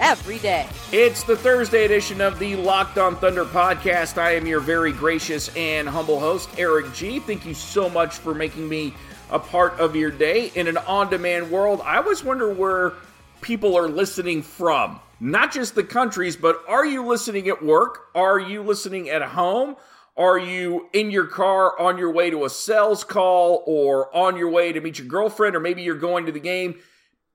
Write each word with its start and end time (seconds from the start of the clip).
every 0.00 0.38
day. 0.38 0.66
It's 0.92 1.22
the 1.22 1.36
Thursday 1.36 1.84
edition 1.84 2.20
of 2.20 2.38
the 2.38 2.56
Locked 2.56 2.98
On 2.98 3.14
Thunder 3.16 3.44
podcast. 3.44 4.18
I 4.18 4.32
am 4.32 4.46
your 4.46 4.60
very 4.60 4.92
gracious 4.92 5.54
and 5.54 5.88
humble 5.88 6.18
host, 6.18 6.48
Eric 6.58 6.92
G. 6.94 7.20
Thank 7.20 7.44
you 7.44 7.54
so 7.54 7.88
much 7.88 8.14
for 8.14 8.34
making 8.34 8.68
me 8.68 8.94
a 9.30 9.38
part 9.38 9.78
of 9.78 9.94
your 9.94 10.10
day. 10.10 10.50
In 10.54 10.66
an 10.66 10.78
on 10.78 11.10
demand 11.10 11.50
world, 11.50 11.82
I 11.84 11.98
always 11.98 12.24
wonder 12.24 12.52
where 12.52 12.94
people 13.42 13.76
are 13.76 13.88
listening 13.88 14.42
from. 14.42 15.00
Not 15.20 15.52
just 15.52 15.74
the 15.74 15.84
countries, 15.84 16.34
but 16.34 16.62
are 16.66 16.86
you 16.86 17.06
listening 17.06 17.48
at 17.48 17.62
work? 17.62 18.06
Are 18.14 18.40
you 18.40 18.62
listening 18.62 19.10
at 19.10 19.22
home? 19.22 19.76
Are 20.16 20.38
you 20.38 20.88
in 20.92 21.10
your 21.10 21.26
car 21.26 21.78
on 21.78 21.98
your 21.98 22.10
way 22.10 22.30
to 22.30 22.44
a 22.44 22.50
sales 22.50 23.04
call 23.04 23.62
or 23.66 24.14
on 24.16 24.36
your 24.36 24.50
way 24.50 24.72
to 24.72 24.80
meet 24.80 24.98
your 24.98 25.06
girlfriend, 25.06 25.54
or 25.54 25.60
maybe 25.60 25.82
you're 25.82 25.94
going 25.94 26.26
to 26.26 26.32
the 26.32 26.40
game? 26.40 26.80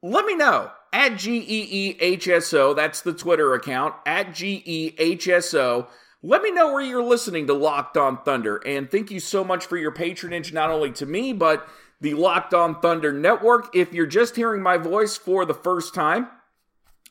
Let 0.01 0.25
me 0.25 0.35
know 0.35 0.71
at 0.95 1.11
GEEHSO. 1.11 2.73
That's 2.73 3.01
the 3.01 3.13
Twitter 3.13 3.53
account 3.53 3.95
at 4.05 4.29
GEEHSO. 4.29 5.87
Let 6.23 6.41
me 6.41 6.51
know 6.51 6.71
where 6.71 6.81
you're 6.81 7.03
listening 7.03 7.47
to 7.47 7.53
Locked 7.53 7.97
On 7.97 8.17
Thunder. 8.23 8.61
And 8.65 8.89
thank 8.89 9.11
you 9.11 9.19
so 9.19 9.43
much 9.43 9.65
for 9.65 9.75
your 9.75 9.91
patronage, 9.91 10.53
not 10.53 10.71
only 10.71 10.91
to 10.93 11.05
me, 11.05 11.33
but 11.33 11.67
the 11.99 12.13
Locked 12.13 12.53
On 12.53 12.79
Thunder 12.79 13.11
Network. 13.11 13.75
If 13.75 13.93
you're 13.93 14.05
just 14.05 14.37
hearing 14.37 14.63
my 14.63 14.77
voice 14.77 15.17
for 15.17 15.43
the 15.43 15.53
first 15.53 15.93
time, 15.93 16.29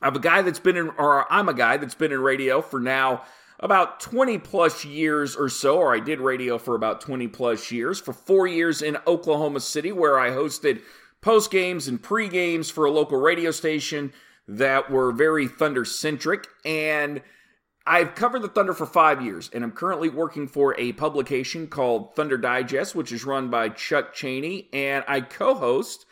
I'm 0.01 0.17
a 0.17 0.21
guy 0.21 0.41
that's 0.41 0.59
been 0.59 0.79
in, 0.79 0.89
or 0.97 1.31
I'm 1.31 1.51
a 1.51 1.55
guy 1.55 1.77
that's 1.77 1.95
been 1.95 2.11
in 2.11 2.21
radio 2.21 2.63
for 2.63 2.81
now 2.81 3.23
about 3.61 4.01
20 4.01 4.39
plus 4.39 4.87
years 4.87 5.37
or 5.37 5.51
so, 5.51 5.77
or 5.77 5.95
I 5.95 6.01
did 6.01 6.21
radio 6.21 6.57
for 6.57 6.75
about 6.75 7.03
20 7.03 7.29
plus 7.29 7.71
years, 7.71 8.01
for 8.01 8.15
four 8.15 8.47
years 8.47 8.81
in 8.81 8.97
Oklahoma 9.07 9.61
City, 9.61 9.93
where 9.93 10.19
I 10.19 10.31
hosted 10.31 10.81
post 11.25 11.51
games 11.51 11.89
and 11.89 12.01
pre 12.01 12.29
games 12.29 12.71
for 12.71 12.85
a 12.85 12.91
local 12.91 13.19
radio 13.19 13.51
station 13.51 14.13
that 14.47 14.91
were 14.91 15.11
very 15.11 15.49
Thunder 15.49 15.87
centric. 15.87 16.47
And 16.67 17.23
I've 17.87 18.15
covered 18.15 18.43
the 18.43 18.49
Thunder 18.49 18.75
for 18.75 18.85
five 18.85 19.23
years, 19.23 19.51
and 19.53 19.65
I'm 19.65 19.73
currently 19.73 20.11
working 20.11 20.47
for 20.47 20.79
a 20.79 20.93
publication 20.93 21.67
called 21.67 22.15
Thunder 22.15 22.37
Digest, 22.37 22.95
which 22.95 23.11
is 23.11 23.25
run 23.25 23.49
by 23.49 23.71
Chuck 23.71 24.13
Cheney. 24.13 24.69
And 24.75 25.03
I 25.09 25.23
co 25.23 25.55
host 25.55 26.05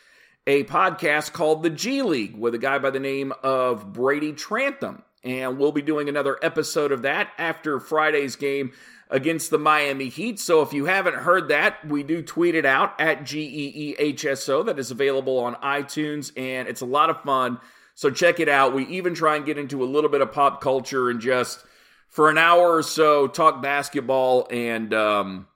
a 0.47 0.65
podcast 0.65 1.33
called 1.33 1.63
The 1.63 1.71
G 1.71 2.01
League 2.01 2.37
with 2.37 2.55
a 2.55 2.59
guy 2.59 2.79
by 2.79 2.91
the 2.91 2.99
name 2.99 3.35
of 3.43 3.93
Brady 3.93 4.33
Trantham. 4.33 5.03
And 5.25 5.59
we'll 5.59 5.73
be 5.73 5.83
doing 5.83 6.09
another 6.09 6.39
episode 6.43 6.91
of 6.91 7.03
that 7.03 7.29
after 7.39 7.79
Friday's 7.79 8.35
game 8.35 8.73
against 9.13 9.51
the 9.51 9.59
Miami 9.59 10.09
Heat. 10.09 10.41
So 10.41 10.63
if 10.63 10.73
you 10.73 10.87
haven't 10.87 11.15
heard 11.15 11.49
that, 11.49 11.87
we 11.87 12.03
do 12.03 12.23
tweet 12.23 12.55
it 12.55 12.65
out 12.65 12.99
at 12.99 13.21
GEEHSO. 13.21 14.67
That 14.67 14.79
is 14.79 14.91
available 14.91 15.39
on 15.39 15.55
iTunes, 15.57 16.33
and 16.37 16.67
it's 16.67 16.81
a 16.81 16.87
lot 16.87 17.11
of 17.11 17.23
fun. 17.23 17.61
So 17.95 18.11
check 18.11 18.41
it 18.41 18.49
out. 18.49 18.75
We 18.75 18.87
even 18.87 19.15
try 19.15 19.37
and 19.37 19.45
get 19.45 19.59
into 19.59 19.85
a 19.85 19.87
little 19.87 20.09
bit 20.09 20.23
of 20.23 20.33
pop 20.33 20.63
culture 20.63 21.11
and 21.11 21.21
just 21.21 21.63
for 22.09 22.31
an 22.31 22.39
hour 22.39 22.75
or 22.75 22.83
so 22.83 23.29
talk 23.29 23.63
basketball 23.63 24.49
and 24.51 24.93
um, 24.95 25.47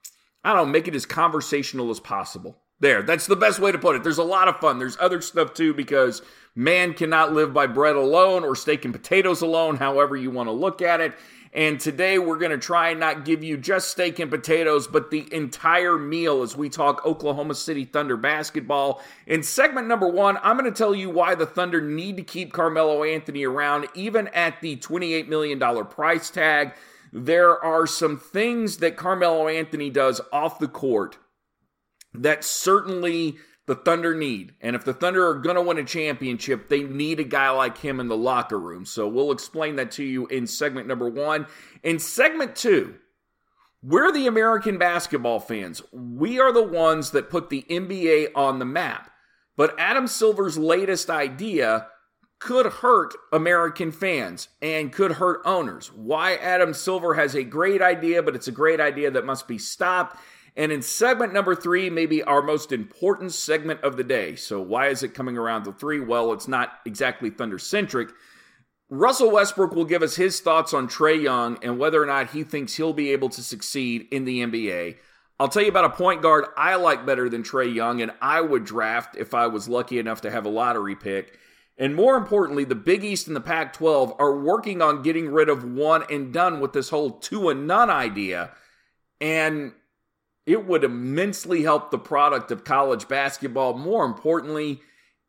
I 0.44 0.52
don't 0.52 0.66
know, 0.66 0.72
make 0.72 0.86
it 0.86 0.94
as 0.94 1.06
conversational 1.06 1.90
as 1.90 1.98
possible. 1.98 2.58
There, 2.78 3.02
that's 3.02 3.26
the 3.26 3.36
best 3.36 3.58
way 3.58 3.72
to 3.72 3.78
put 3.78 3.96
it. 3.96 4.02
There's 4.02 4.18
a 4.18 4.22
lot 4.22 4.48
of 4.48 4.58
fun. 4.58 4.78
There's 4.78 4.98
other 5.00 5.22
stuff 5.22 5.54
too 5.54 5.72
because 5.72 6.20
man 6.54 6.92
cannot 6.92 7.32
live 7.32 7.54
by 7.54 7.66
bread 7.66 7.96
alone 7.96 8.44
or 8.44 8.54
steak 8.54 8.84
and 8.84 8.92
potatoes 8.92 9.40
alone, 9.40 9.76
however 9.76 10.14
you 10.14 10.30
want 10.30 10.48
to 10.48 10.52
look 10.52 10.82
at 10.82 11.00
it. 11.00 11.14
And 11.56 11.80
today 11.80 12.18
we're 12.18 12.36
going 12.36 12.50
to 12.50 12.58
try 12.58 12.90
and 12.90 13.00
not 13.00 13.24
give 13.24 13.42
you 13.42 13.56
just 13.56 13.88
steak 13.88 14.18
and 14.18 14.30
potatoes, 14.30 14.86
but 14.86 15.10
the 15.10 15.26
entire 15.32 15.96
meal 15.96 16.42
as 16.42 16.54
we 16.54 16.68
talk 16.68 17.06
Oklahoma 17.06 17.54
City 17.54 17.86
Thunder 17.86 18.18
basketball. 18.18 19.02
In 19.26 19.42
segment 19.42 19.88
number 19.88 20.06
one, 20.06 20.36
I'm 20.42 20.58
going 20.58 20.70
to 20.70 20.76
tell 20.76 20.94
you 20.94 21.08
why 21.08 21.34
the 21.34 21.46
Thunder 21.46 21.80
need 21.80 22.18
to 22.18 22.22
keep 22.22 22.52
Carmelo 22.52 23.04
Anthony 23.04 23.44
around, 23.44 23.86
even 23.94 24.28
at 24.28 24.60
the 24.60 24.76
$28 24.76 25.28
million 25.28 25.58
price 25.86 26.28
tag. 26.28 26.74
There 27.10 27.58
are 27.64 27.86
some 27.86 28.18
things 28.18 28.76
that 28.78 28.98
Carmelo 28.98 29.48
Anthony 29.48 29.88
does 29.88 30.20
off 30.34 30.58
the 30.58 30.68
court 30.68 31.16
that 32.12 32.44
certainly 32.44 33.36
the 33.66 33.74
Thunder 33.74 34.14
need. 34.14 34.54
And 34.60 34.76
if 34.76 34.84
the 34.84 34.94
Thunder 34.94 35.28
are 35.28 35.34
going 35.34 35.56
to 35.56 35.62
win 35.62 35.78
a 35.78 35.84
championship, 35.84 36.68
they 36.68 36.82
need 36.82 37.20
a 37.20 37.24
guy 37.24 37.50
like 37.50 37.78
him 37.78 38.00
in 38.00 38.08
the 38.08 38.16
locker 38.16 38.58
room. 38.58 38.86
So 38.86 39.08
we'll 39.08 39.32
explain 39.32 39.76
that 39.76 39.90
to 39.92 40.04
you 40.04 40.26
in 40.28 40.46
segment 40.46 40.86
number 40.86 41.08
one. 41.08 41.46
In 41.82 41.98
segment 41.98 42.56
two, 42.56 42.94
we're 43.82 44.12
the 44.12 44.26
American 44.26 44.78
basketball 44.78 45.40
fans. 45.40 45.82
We 45.92 46.40
are 46.40 46.52
the 46.52 46.62
ones 46.62 47.10
that 47.10 47.30
put 47.30 47.50
the 47.50 47.64
NBA 47.68 48.28
on 48.34 48.58
the 48.58 48.64
map. 48.64 49.10
But 49.56 49.74
Adam 49.78 50.06
Silver's 50.06 50.58
latest 50.58 51.10
idea 51.10 51.88
could 52.38 52.66
hurt 52.66 53.14
American 53.32 53.90
fans 53.90 54.48
and 54.60 54.92
could 54.92 55.12
hurt 55.12 55.40
owners. 55.44 55.90
Why 55.92 56.36
Adam 56.36 56.74
Silver 56.74 57.14
has 57.14 57.34
a 57.34 57.42
great 57.42 57.80
idea, 57.80 58.22
but 58.22 58.34
it's 58.34 58.48
a 58.48 58.52
great 58.52 58.80
idea 58.80 59.10
that 59.10 59.24
must 59.24 59.48
be 59.48 59.58
stopped 59.58 60.18
and 60.56 60.72
in 60.72 60.80
segment 60.80 61.34
number 61.34 61.54
three, 61.54 61.90
maybe 61.90 62.22
our 62.22 62.40
most 62.40 62.72
important 62.72 63.32
segment 63.32 63.82
of 63.82 63.96
the 63.96 64.04
day. 64.04 64.36
So, 64.36 64.60
why 64.60 64.88
is 64.88 65.02
it 65.02 65.14
coming 65.14 65.36
around 65.36 65.64
to 65.64 65.72
three? 65.72 66.00
Well, 66.00 66.32
it's 66.32 66.48
not 66.48 66.80
exactly 66.86 67.28
Thunder 67.28 67.58
centric. 67.58 68.08
Russell 68.88 69.32
Westbrook 69.32 69.74
will 69.74 69.84
give 69.84 70.02
us 70.02 70.16
his 70.16 70.40
thoughts 70.40 70.72
on 70.72 70.88
Trae 70.88 71.20
Young 71.20 71.58
and 71.62 71.78
whether 71.78 72.02
or 72.02 72.06
not 72.06 72.30
he 72.30 72.44
thinks 72.44 72.74
he'll 72.74 72.92
be 72.92 73.10
able 73.10 73.28
to 73.30 73.42
succeed 73.42 74.06
in 74.12 74.24
the 74.24 74.40
NBA. 74.40 74.96
I'll 75.38 75.48
tell 75.48 75.62
you 75.62 75.68
about 75.68 75.84
a 75.84 75.90
point 75.90 76.22
guard 76.22 76.46
I 76.56 76.76
like 76.76 77.04
better 77.04 77.28
than 77.28 77.42
Trae 77.42 77.74
Young 77.74 78.00
and 78.00 78.12
I 78.22 78.40
would 78.40 78.64
draft 78.64 79.16
if 79.16 79.34
I 79.34 79.48
was 79.48 79.68
lucky 79.68 79.98
enough 79.98 80.22
to 80.22 80.30
have 80.30 80.46
a 80.46 80.50
lottery 80.50 80.94
pick. 80.94 81.36
And 81.76 81.94
more 81.94 82.16
importantly, 82.16 82.64
the 82.64 82.74
Big 82.74 83.04
East 83.04 83.26
and 83.26 83.36
the 83.36 83.40
Pac 83.40 83.74
12 83.74 84.14
are 84.18 84.38
working 84.38 84.80
on 84.80 85.02
getting 85.02 85.28
rid 85.28 85.50
of 85.50 85.64
one 85.64 86.04
and 86.08 86.32
done 86.32 86.60
with 86.60 86.72
this 86.72 86.88
whole 86.88 87.10
two 87.10 87.50
and 87.50 87.66
none 87.66 87.90
idea. 87.90 88.52
And 89.20 89.72
it 90.46 90.64
would 90.64 90.84
immensely 90.84 91.62
help 91.62 91.90
the 91.90 91.98
product 91.98 92.50
of 92.50 92.64
college 92.64 93.08
basketball. 93.08 93.74
More 93.76 94.04
importantly, 94.04 94.80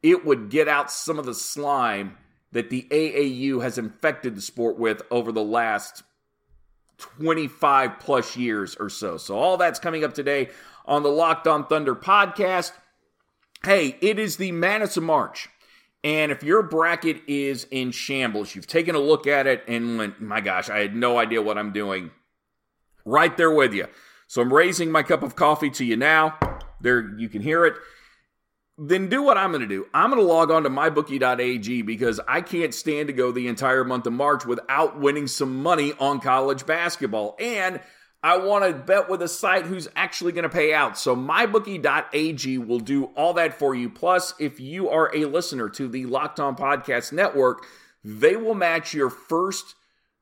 it 0.03 0.23
would 0.23 0.49
get 0.49 0.67
out 0.67 0.91
some 0.91 1.17
of 1.17 1.25
the 1.25 1.33
slime 1.33 2.15
that 2.51 2.69
the 2.69 2.87
AAU 2.91 3.61
has 3.61 3.77
infected 3.77 4.35
the 4.35 4.41
sport 4.41 4.77
with 4.77 5.01
over 5.11 5.31
the 5.31 5.43
last 5.43 6.03
25 6.97 7.99
plus 7.99 8.37
years 8.37 8.75
or 8.75 8.89
so. 8.89 9.17
So 9.17 9.37
all 9.37 9.57
that's 9.57 9.79
coming 9.79 10.03
up 10.03 10.13
today 10.13 10.49
on 10.85 11.03
the 11.03 11.09
Locked 11.09 11.47
On 11.47 11.65
Thunder 11.65 11.95
podcast. 11.95 12.71
Hey, 13.63 13.97
it 14.01 14.19
is 14.19 14.37
the 14.37 14.51
Madness 14.51 14.97
of 14.97 15.03
March. 15.03 15.49
And 16.03 16.31
if 16.31 16.43
your 16.43 16.61
bracket 16.61 17.21
is 17.27 17.67
in 17.71 17.91
shambles, 17.91 18.55
you've 18.55 18.67
taken 18.67 18.95
a 18.95 18.99
look 18.99 19.27
at 19.27 19.47
it 19.47 19.63
and 19.67 19.97
went, 19.97 20.21
my 20.21 20.41
gosh, 20.41 20.69
I 20.69 20.79
had 20.79 20.95
no 20.95 21.17
idea 21.17 21.41
what 21.41 21.57
I'm 21.57 21.73
doing. 21.73 22.11
Right 23.03 23.35
there 23.35 23.51
with 23.51 23.73
you. 23.73 23.87
So 24.27 24.41
I'm 24.41 24.53
raising 24.53 24.91
my 24.91 25.03
cup 25.03 25.23
of 25.23 25.35
coffee 25.35 25.69
to 25.71 25.85
you 25.85 25.95
now. 25.95 26.37
There, 26.81 27.17
you 27.17 27.29
can 27.29 27.41
hear 27.41 27.65
it. 27.65 27.75
Then 28.77 29.09
do 29.09 29.23
what 29.23 29.37
I'm 29.37 29.51
going 29.51 29.61
to 29.61 29.67
do. 29.67 29.87
I'm 29.93 30.11
going 30.11 30.21
to 30.21 30.27
log 30.27 30.51
on 30.51 30.63
to 30.63 30.69
mybookie.ag 30.69 31.81
because 31.81 32.19
I 32.27 32.41
can't 32.41 32.73
stand 32.73 33.07
to 33.07 33.13
go 33.13 33.31
the 33.31 33.47
entire 33.47 33.83
month 33.83 34.05
of 34.05 34.13
March 34.13 34.45
without 34.45 34.99
winning 34.99 35.25
some 35.25 35.63
money 35.63 35.93
on 35.99 36.19
college 36.19 36.65
basketball. 36.65 37.35
And 37.39 37.79
I 38.21 38.37
want 38.37 38.65
to 38.65 38.73
bet 38.73 39.09
with 39.09 39.21
a 39.21 39.27
site 39.27 39.65
who's 39.65 39.87
actually 39.95 40.33
going 40.33 40.43
to 40.43 40.49
pay 40.49 40.73
out. 40.73 40.97
So 40.97 41.15
mybookie.ag 41.15 42.57
will 42.59 42.79
do 42.79 43.05
all 43.15 43.33
that 43.33 43.57
for 43.57 43.73
you. 43.73 43.89
Plus, 43.89 44.33
if 44.39 44.59
you 44.59 44.89
are 44.89 45.15
a 45.15 45.25
listener 45.25 45.69
to 45.69 45.87
the 45.87 46.05
Locked 46.05 46.39
On 46.39 46.55
Podcast 46.55 47.13
Network, 47.13 47.65
they 48.03 48.35
will 48.35 48.53
match 48.53 48.93
your 48.93 49.09
first 49.09 49.75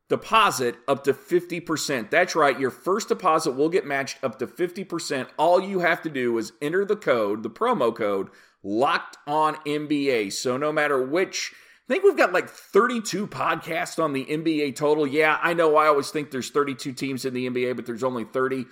deposit 0.10 0.76
up 0.88 1.04
to 1.04 1.14
50%. 1.14 2.10
That's 2.10 2.36
right, 2.36 2.60
your 2.60 2.72
first 2.72 3.10
deposit 3.10 3.52
will 3.52 3.70
get 3.70 3.86
matched 3.86 4.24
up 4.24 4.40
to 4.40 4.48
50%. 4.48 5.28
All 5.38 5.62
you 5.62 5.80
have 5.80 6.02
to 6.04 6.10
do 6.10 6.38
is 6.38 6.54
enter 6.62 6.86
the 6.86 6.96
code, 6.96 7.44
the 7.44 7.50
promo 7.50 7.96
code, 7.96 8.30
locked 8.64 9.18
on 9.28 9.56
NBA. 9.66 10.32
So 10.34 10.58
no 10.58 10.72
matter 10.72 11.04
which 11.04 11.54
I 11.88 11.94
think 11.94 12.04
we've 12.04 12.18
got 12.18 12.34
like 12.34 12.50
32 12.50 13.28
podcasts 13.28 14.04
on 14.04 14.14
the 14.14 14.26
NBA 14.26 14.76
total. 14.76 15.06
Yeah, 15.06 15.38
I 15.42 15.54
know 15.54 15.76
I 15.76 15.86
always 15.86 16.10
think 16.10 16.32
there's 16.32 16.50
32 16.50 16.94
teams 16.94 17.26
in 17.26 17.36
the 17.36 17.48
NBA, 17.48 17.76
but 17.76 17.86
there's 17.86 18.04
only 18.04 18.24
30. 18.24 18.66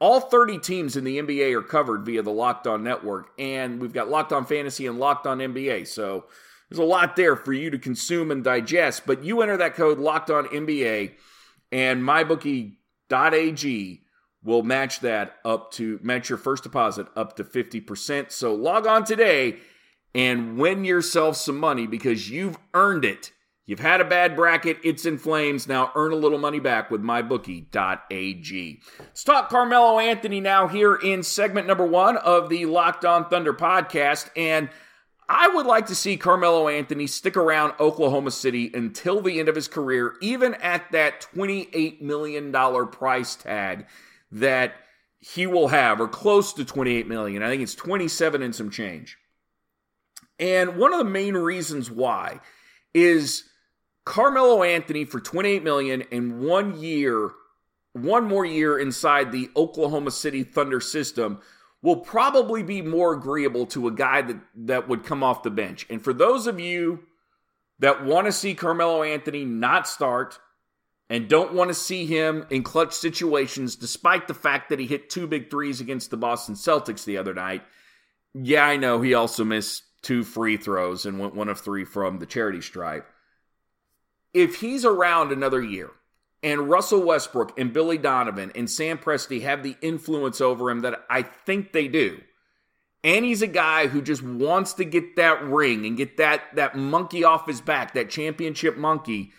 All 0.00 0.20
30 0.20 0.58
teams 0.58 0.94
in 0.94 1.04
the 1.04 1.18
NBA 1.18 1.54
are 1.54 1.62
covered 1.62 2.04
via 2.04 2.22
the 2.22 2.30
Locked 2.30 2.66
On 2.66 2.82
Network. 2.82 3.30
And 3.38 3.80
we've 3.80 3.94
got 3.94 4.10
Locked 4.10 4.34
On 4.34 4.44
Fantasy 4.44 4.86
and 4.86 4.98
Locked 4.98 5.26
On 5.26 5.38
NBA. 5.38 5.86
So 5.86 6.26
there's 6.68 6.78
a 6.78 6.84
lot 6.84 7.16
there 7.16 7.36
for 7.36 7.52
you 7.52 7.70
to 7.70 7.78
consume 7.78 8.30
and 8.30 8.44
digest. 8.44 9.06
But 9.06 9.24
you 9.24 9.42
enter 9.42 9.56
that 9.56 9.74
code 9.74 9.98
Locked 9.98 10.30
On 10.30 10.46
NBA, 10.46 11.12
and 11.72 12.02
mybookie.ag 12.02 14.02
will 14.42 14.62
match 14.62 15.00
that 15.00 15.36
up 15.44 15.72
to 15.72 15.98
match 16.02 16.28
your 16.28 16.38
first 16.38 16.62
deposit 16.62 17.06
up 17.16 17.36
to 17.36 17.44
50%. 17.44 18.30
So 18.30 18.54
log 18.54 18.86
on 18.86 19.04
today 19.04 19.56
and 20.14 20.58
win 20.58 20.84
yourself 20.84 21.36
some 21.36 21.58
money 21.58 21.86
because 21.86 22.30
you've 22.30 22.58
earned 22.74 23.04
it. 23.04 23.32
You've 23.66 23.80
had 23.80 24.00
a 24.00 24.04
bad 24.04 24.34
bracket, 24.34 24.78
it's 24.82 25.04
in 25.04 25.18
flames. 25.18 25.68
Now 25.68 25.92
earn 25.94 26.12
a 26.12 26.16
little 26.16 26.38
money 26.38 26.58
back 26.58 26.90
with 26.90 27.02
mybookie.ag. 27.02 28.80
Let's 28.98 29.24
talk 29.24 29.50
Carmelo 29.50 29.98
Anthony 29.98 30.40
now 30.40 30.68
here 30.68 30.94
in 30.94 31.22
segment 31.22 31.66
number 31.66 31.84
one 31.84 32.16
of 32.16 32.48
the 32.48 32.64
Locked 32.64 33.04
On 33.04 33.28
Thunder 33.28 33.52
podcast. 33.52 34.30
And 34.34 34.70
I 35.28 35.48
would 35.48 35.66
like 35.66 35.86
to 35.86 35.94
see 35.94 36.16
Carmelo 36.16 36.68
Anthony 36.68 37.06
stick 37.06 37.36
around 37.36 37.74
Oklahoma 37.78 38.30
City 38.30 38.70
until 38.72 39.20
the 39.20 39.38
end 39.38 39.48
of 39.48 39.54
his 39.54 39.68
career, 39.68 40.14
even 40.22 40.54
at 40.54 40.90
that 40.92 41.26
$28 41.34 42.00
million 42.00 42.50
price 42.88 43.36
tag 43.36 43.86
that 44.32 44.74
he 45.20 45.46
will 45.46 45.68
have, 45.68 46.00
or 46.00 46.08
close 46.08 46.52
to 46.54 46.64
28 46.64 47.06
million. 47.06 47.42
I 47.42 47.48
think 47.48 47.62
it's 47.62 47.74
27 47.74 48.42
and 48.42 48.54
some 48.54 48.70
change. 48.70 49.18
And 50.38 50.76
one 50.76 50.92
of 50.92 50.98
the 50.98 51.04
main 51.04 51.34
reasons 51.34 51.90
why 51.90 52.40
is 52.94 53.44
Carmelo 54.04 54.62
Anthony 54.62 55.04
for 55.04 55.20
28 55.20 55.62
million 55.62 56.02
in 56.10 56.40
one 56.40 56.80
year, 56.80 57.32
one 57.92 58.24
more 58.24 58.46
year 58.46 58.78
inside 58.78 59.32
the 59.32 59.50
Oklahoma 59.56 60.10
City 60.10 60.42
Thunder 60.42 60.80
system 60.80 61.40
will 61.82 61.96
probably 61.96 62.62
be 62.62 62.82
more 62.82 63.12
agreeable 63.12 63.66
to 63.66 63.86
a 63.86 63.92
guy 63.92 64.22
that, 64.22 64.36
that 64.54 64.88
would 64.88 65.04
come 65.04 65.22
off 65.22 65.42
the 65.42 65.50
bench. 65.50 65.86
And 65.88 66.02
for 66.02 66.12
those 66.12 66.46
of 66.46 66.58
you 66.58 67.04
that 67.78 68.04
want 68.04 68.26
to 68.26 68.32
see 68.32 68.54
Carmelo 68.54 69.02
Anthony 69.02 69.44
not 69.44 69.86
start 69.86 70.38
and 71.08 71.28
don't 71.28 71.54
want 71.54 71.68
to 71.68 71.74
see 71.74 72.04
him 72.04 72.44
in 72.50 72.62
clutch 72.62 72.92
situations, 72.92 73.76
despite 73.76 74.26
the 74.26 74.34
fact 74.34 74.68
that 74.68 74.80
he 74.80 74.86
hit 74.86 75.08
two 75.08 75.26
big 75.26 75.50
threes 75.50 75.80
against 75.80 76.10
the 76.10 76.16
Boston 76.16 76.54
Celtics 76.54 77.04
the 77.04 77.16
other 77.16 77.32
night, 77.32 77.62
yeah, 78.34 78.66
I 78.66 78.76
know 78.76 79.00
he 79.00 79.14
also 79.14 79.44
missed 79.44 79.84
two 80.02 80.22
free 80.22 80.56
throws 80.56 81.06
and 81.06 81.18
went 81.18 81.34
one 81.34 81.48
of 81.48 81.60
three 81.60 81.84
from 81.84 82.18
the 82.18 82.26
charity 82.26 82.60
stripe. 82.60 83.06
If 84.34 84.56
he's 84.56 84.84
around 84.84 85.32
another 85.32 85.62
year 85.62 85.90
and 86.42 86.70
Russell 86.70 87.02
Westbrook 87.02 87.58
and 87.58 87.72
Billy 87.72 87.98
Donovan 87.98 88.52
and 88.54 88.70
Sam 88.70 88.98
Presti 88.98 89.42
have 89.42 89.62
the 89.62 89.76
influence 89.80 90.40
over 90.40 90.70
him 90.70 90.80
that 90.80 91.04
I 91.10 91.22
think 91.22 91.72
they 91.72 91.88
do, 91.88 92.20
and 93.04 93.24
he's 93.24 93.42
a 93.42 93.46
guy 93.46 93.86
who 93.86 94.02
just 94.02 94.22
wants 94.22 94.72
to 94.74 94.84
get 94.84 95.16
that 95.16 95.42
ring 95.42 95.86
and 95.86 95.96
get 95.96 96.16
that, 96.16 96.42
that 96.56 96.76
monkey 96.76 97.24
off 97.24 97.46
his 97.46 97.60
back, 97.60 97.94
that 97.94 98.10
championship 98.10 98.76
monkey, 98.76 99.32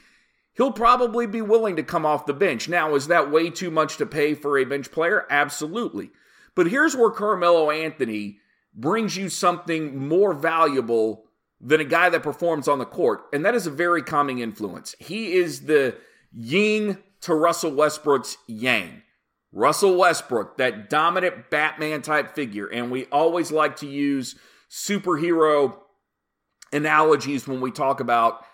he'll 0.53 0.71
probably 0.71 1.27
be 1.27 1.41
willing 1.41 1.75
to 1.75 1.83
come 1.83 2.05
off 2.05 2.25
the 2.25 2.33
bench. 2.33 2.69
Now, 2.69 2.95
is 2.95 3.07
that 3.07 3.31
way 3.31 3.49
too 3.49 3.71
much 3.71 3.97
to 3.97 4.05
pay 4.05 4.33
for 4.33 4.57
a 4.57 4.65
bench 4.65 4.91
player? 4.91 5.25
Absolutely. 5.29 6.11
But 6.55 6.67
here's 6.67 6.95
where 6.95 7.11
Carmelo 7.11 7.69
Anthony 7.69 8.39
brings 8.73 9.17
you 9.17 9.29
something 9.29 10.07
more 10.07 10.33
valuable 10.33 11.25
than 11.61 11.81
a 11.81 11.85
guy 11.85 12.09
that 12.09 12.23
performs 12.23 12.67
on 12.67 12.79
the 12.79 12.85
court, 12.85 13.23
and 13.33 13.43
that 13.45 13.55
is 13.55 13.67
a 13.67 13.71
very 13.71 14.01
calming 14.01 14.39
influence. 14.39 14.95
He 14.99 15.33
is 15.33 15.61
the 15.65 15.97
yin 16.31 16.97
to 17.21 17.33
Russell 17.33 17.71
Westbrook's 17.71 18.37
yang. 18.47 19.01
Russell 19.51 19.95
Westbrook, 19.97 20.57
that 20.57 20.89
dominant 20.89 21.49
Batman 21.49 22.01
type 22.01 22.35
figure, 22.35 22.67
and 22.67 22.91
we 22.91 23.05
always 23.05 23.51
like 23.51 23.77
to 23.77 23.87
use 23.87 24.35
superhero 24.69 25.75
analogies 26.71 27.47
when 27.47 27.59
we 27.59 27.71
talk 27.71 27.99
about, 27.99 28.45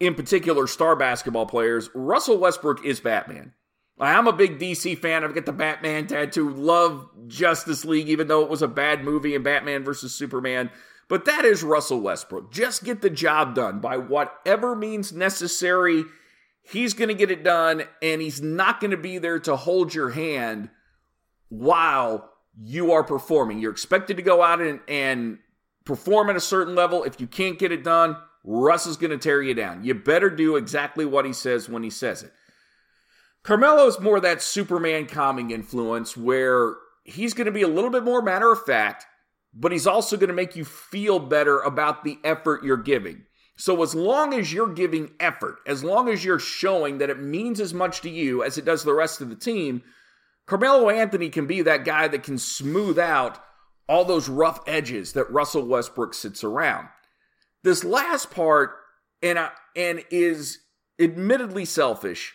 in 0.00 0.14
particular, 0.14 0.66
star 0.66 0.96
basketball 0.96 1.44
players. 1.44 1.90
Russell 1.94 2.38
Westbrook 2.38 2.84
is 2.84 3.00
Batman. 3.00 3.52
I'm 4.00 4.28
a 4.28 4.32
big 4.32 4.58
DC 4.58 4.96
fan. 4.98 5.24
I've 5.24 5.34
got 5.34 5.44
the 5.44 5.52
Batman 5.52 6.06
tattoo. 6.06 6.50
Love 6.50 7.08
Justice 7.26 7.84
League, 7.84 8.08
even 8.08 8.28
though 8.28 8.42
it 8.42 8.50
was 8.50 8.62
a 8.62 8.68
bad 8.68 9.04
movie 9.04 9.34
and 9.34 9.42
Batman 9.42 9.84
versus 9.84 10.14
Superman. 10.14 10.70
But 11.08 11.24
that 11.24 11.44
is 11.44 11.62
Russell 11.62 12.00
Westbrook. 12.00 12.52
Just 12.52 12.84
get 12.84 13.00
the 13.00 13.10
job 13.10 13.54
done 13.54 13.80
by 13.80 13.96
whatever 13.96 14.76
means 14.76 15.12
necessary. 15.12 16.04
He's 16.70 16.92
going 16.92 17.08
to 17.08 17.14
get 17.14 17.30
it 17.30 17.42
done, 17.42 17.84
and 18.02 18.20
he's 18.20 18.42
not 18.42 18.80
going 18.80 18.90
to 18.90 18.98
be 18.98 19.18
there 19.18 19.38
to 19.40 19.56
hold 19.56 19.94
your 19.94 20.10
hand 20.10 20.68
while 21.48 22.30
you 22.62 22.92
are 22.92 23.04
performing. 23.04 23.58
You're 23.58 23.72
expected 23.72 24.18
to 24.18 24.22
go 24.22 24.42
out 24.42 24.60
and, 24.60 24.80
and 24.86 25.38
perform 25.86 26.28
at 26.28 26.36
a 26.36 26.40
certain 26.40 26.74
level. 26.74 27.04
If 27.04 27.20
you 27.20 27.26
can't 27.26 27.58
get 27.58 27.72
it 27.72 27.84
done, 27.84 28.16
Russ 28.44 28.86
is 28.86 28.98
going 28.98 29.10
to 29.12 29.18
tear 29.18 29.40
you 29.40 29.54
down. 29.54 29.82
You 29.82 29.94
better 29.94 30.28
do 30.28 30.56
exactly 30.56 31.06
what 31.06 31.24
he 31.24 31.32
says 31.32 31.68
when 31.68 31.82
he 31.82 31.90
says 31.90 32.22
it. 32.22 32.32
Carmelo's 33.42 33.98
more 33.98 34.20
that 34.20 34.42
Superman 34.42 35.06
calming 35.06 35.50
influence 35.50 36.16
where 36.16 36.76
he's 37.04 37.32
going 37.32 37.46
to 37.46 37.52
be 37.52 37.62
a 37.62 37.68
little 37.68 37.90
bit 37.90 38.04
more 38.04 38.20
matter 38.20 38.52
of 38.52 38.62
fact, 38.64 39.06
but 39.54 39.72
he's 39.72 39.86
also 39.86 40.18
going 40.18 40.28
to 40.28 40.34
make 40.34 40.54
you 40.54 40.66
feel 40.66 41.18
better 41.18 41.60
about 41.60 42.04
the 42.04 42.18
effort 42.24 42.62
you're 42.62 42.76
giving. 42.76 43.24
So, 43.58 43.82
as 43.82 43.92
long 43.92 44.34
as 44.34 44.52
you're 44.52 44.72
giving 44.72 45.10
effort, 45.18 45.58
as 45.66 45.82
long 45.82 46.08
as 46.08 46.24
you're 46.24 46.38
showing 46.38 46.98
that 46.98 47.10
it 47.10 47.18
means 47.18 47.60
as 47.60 47.74
much 47.74 48.00
to 48.02 48.08
you 48.08 48.44
as 48.44 48.56
it 48.56 48.64
does 48.64 48.84
the 48.84 48.94
rest 48.94 49.20
of 49.20 49.30
the 49.30 49.34
team, 49.34 49.82
Carmelo 50.46 50.88
Anthony 50.88 51.28
can 51.28 51.46
be 51.46 51.62
that 51.62 51.84
guy 51.84 52.06
that 52.06 52.22
can 52.22 52.38
smooth 52.38 53.00
out 53.00 53.42
all 53.88 54.04
those 54.04 54.28
rough 54.28 54.60
edges 54.68 55.12
that 55.14 55.30
Russell 55.30 55.66
Westbrook 55.66 56.14
sits 56.14 56.44
around. 56.44 56.88
This 57.64 57.82
last 57.82 58.30
part, 58.30 58.76
and, 59.22 59.36
I, 59.38 59.50
and 59.74 60.04
is 60.08 60.60
admittedly 61.00 61.64
selfish, 61.64 62.34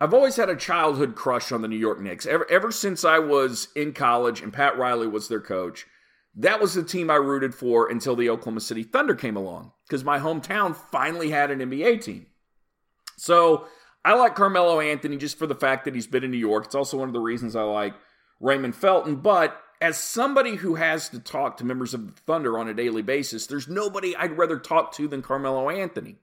I've 0.00 0.14
always 0.14 0.34
had 0.34 0.50
a 0.50 0.56
childhood 0.56 1.14
crush 1.14 1.52
on 1.52 1.62
the 1.62 1.68
New 1.68 1.76
York 1.76 2.00
Knicks. 2.00 2.26
Ever, 2.26 2.50
ever 2.50 2.72
since 2.72 3.04
I 3.04 3.20
was 3.20 3.68
in 3.76 3.92
college 3.92 4.42
and 4.42 4.52
Pat 4.52 4.76
Riley 4.76 5.06
was 5.06 5.28
their 5.28 5.40
coach, 5.40 5.86
that 6.36 6.60
was 6.60 6.74
the 6.74 6.82
team 6.82 7.10
I 7.10 7.16
rooted 7.16 7.54
for 7.54 7.88
until 7.88 8.14
the 8.14 8.30
Oklahoma 8.30 8.60
City 8.60 8.82
Thunder 8.82 9.14
came 9.14 9.36
along 9.36 9.72
because 9.88 10.04
my 10.04 10.18
hometown 10.18 10.76
finally 10.76 11.30
had 11.30 11.50
an 11.50 11.60
NBA 11.60 12.02
team. 12.02 12.26
So 13.16 13.66
I 14.04 14.14
like 14.14 14.34
Carmelo 14.34 14.80
Anthony 14.80 15.16
just 15.16 15.38
for 15.38 15.46
the 15.46 15.54
fact 15.54 15.84
that 15.84 15.94
he's 15.94 16.06
been 16.06 16.24
in 16.24 16.30
New 16.30 16.36
York. 16.36 16.66
It's 16.66 16.74
also 16.74 16.98
one 16.98 17.08
of 17.08 17.14
the 17.14 17.20
reasons 17.20 17.56
I 17.56 17.62
like 17.62 17.94
Raymond 18.38 18.76
Felton. 18.76 19.16
But 19.16 19.60
as 19.80 19.98
somebody 19.98 20.56
who 20.56 20.74
has 20.74 21.08
to 21.10 21.18
talk 21.18 21.56
to 21.56 21.64
members 21.64 21.94
of 21.94 22.06
the 22.06 22.20
Thunder 22.22 22.58
on 22.58 22.68
a 22.68 22.74
daily 22.74 23.02
basis, 23.02 23.46
there's 23.46 23.68
nobody 23.68 24.14
I'd 24.14 24.36
rather 24.36 24.58
talk 24.58 24.92
to 24.92 25.08
than 25.08 25.22
Carmelo 25.22 25.70
Anthony 25.70 26.16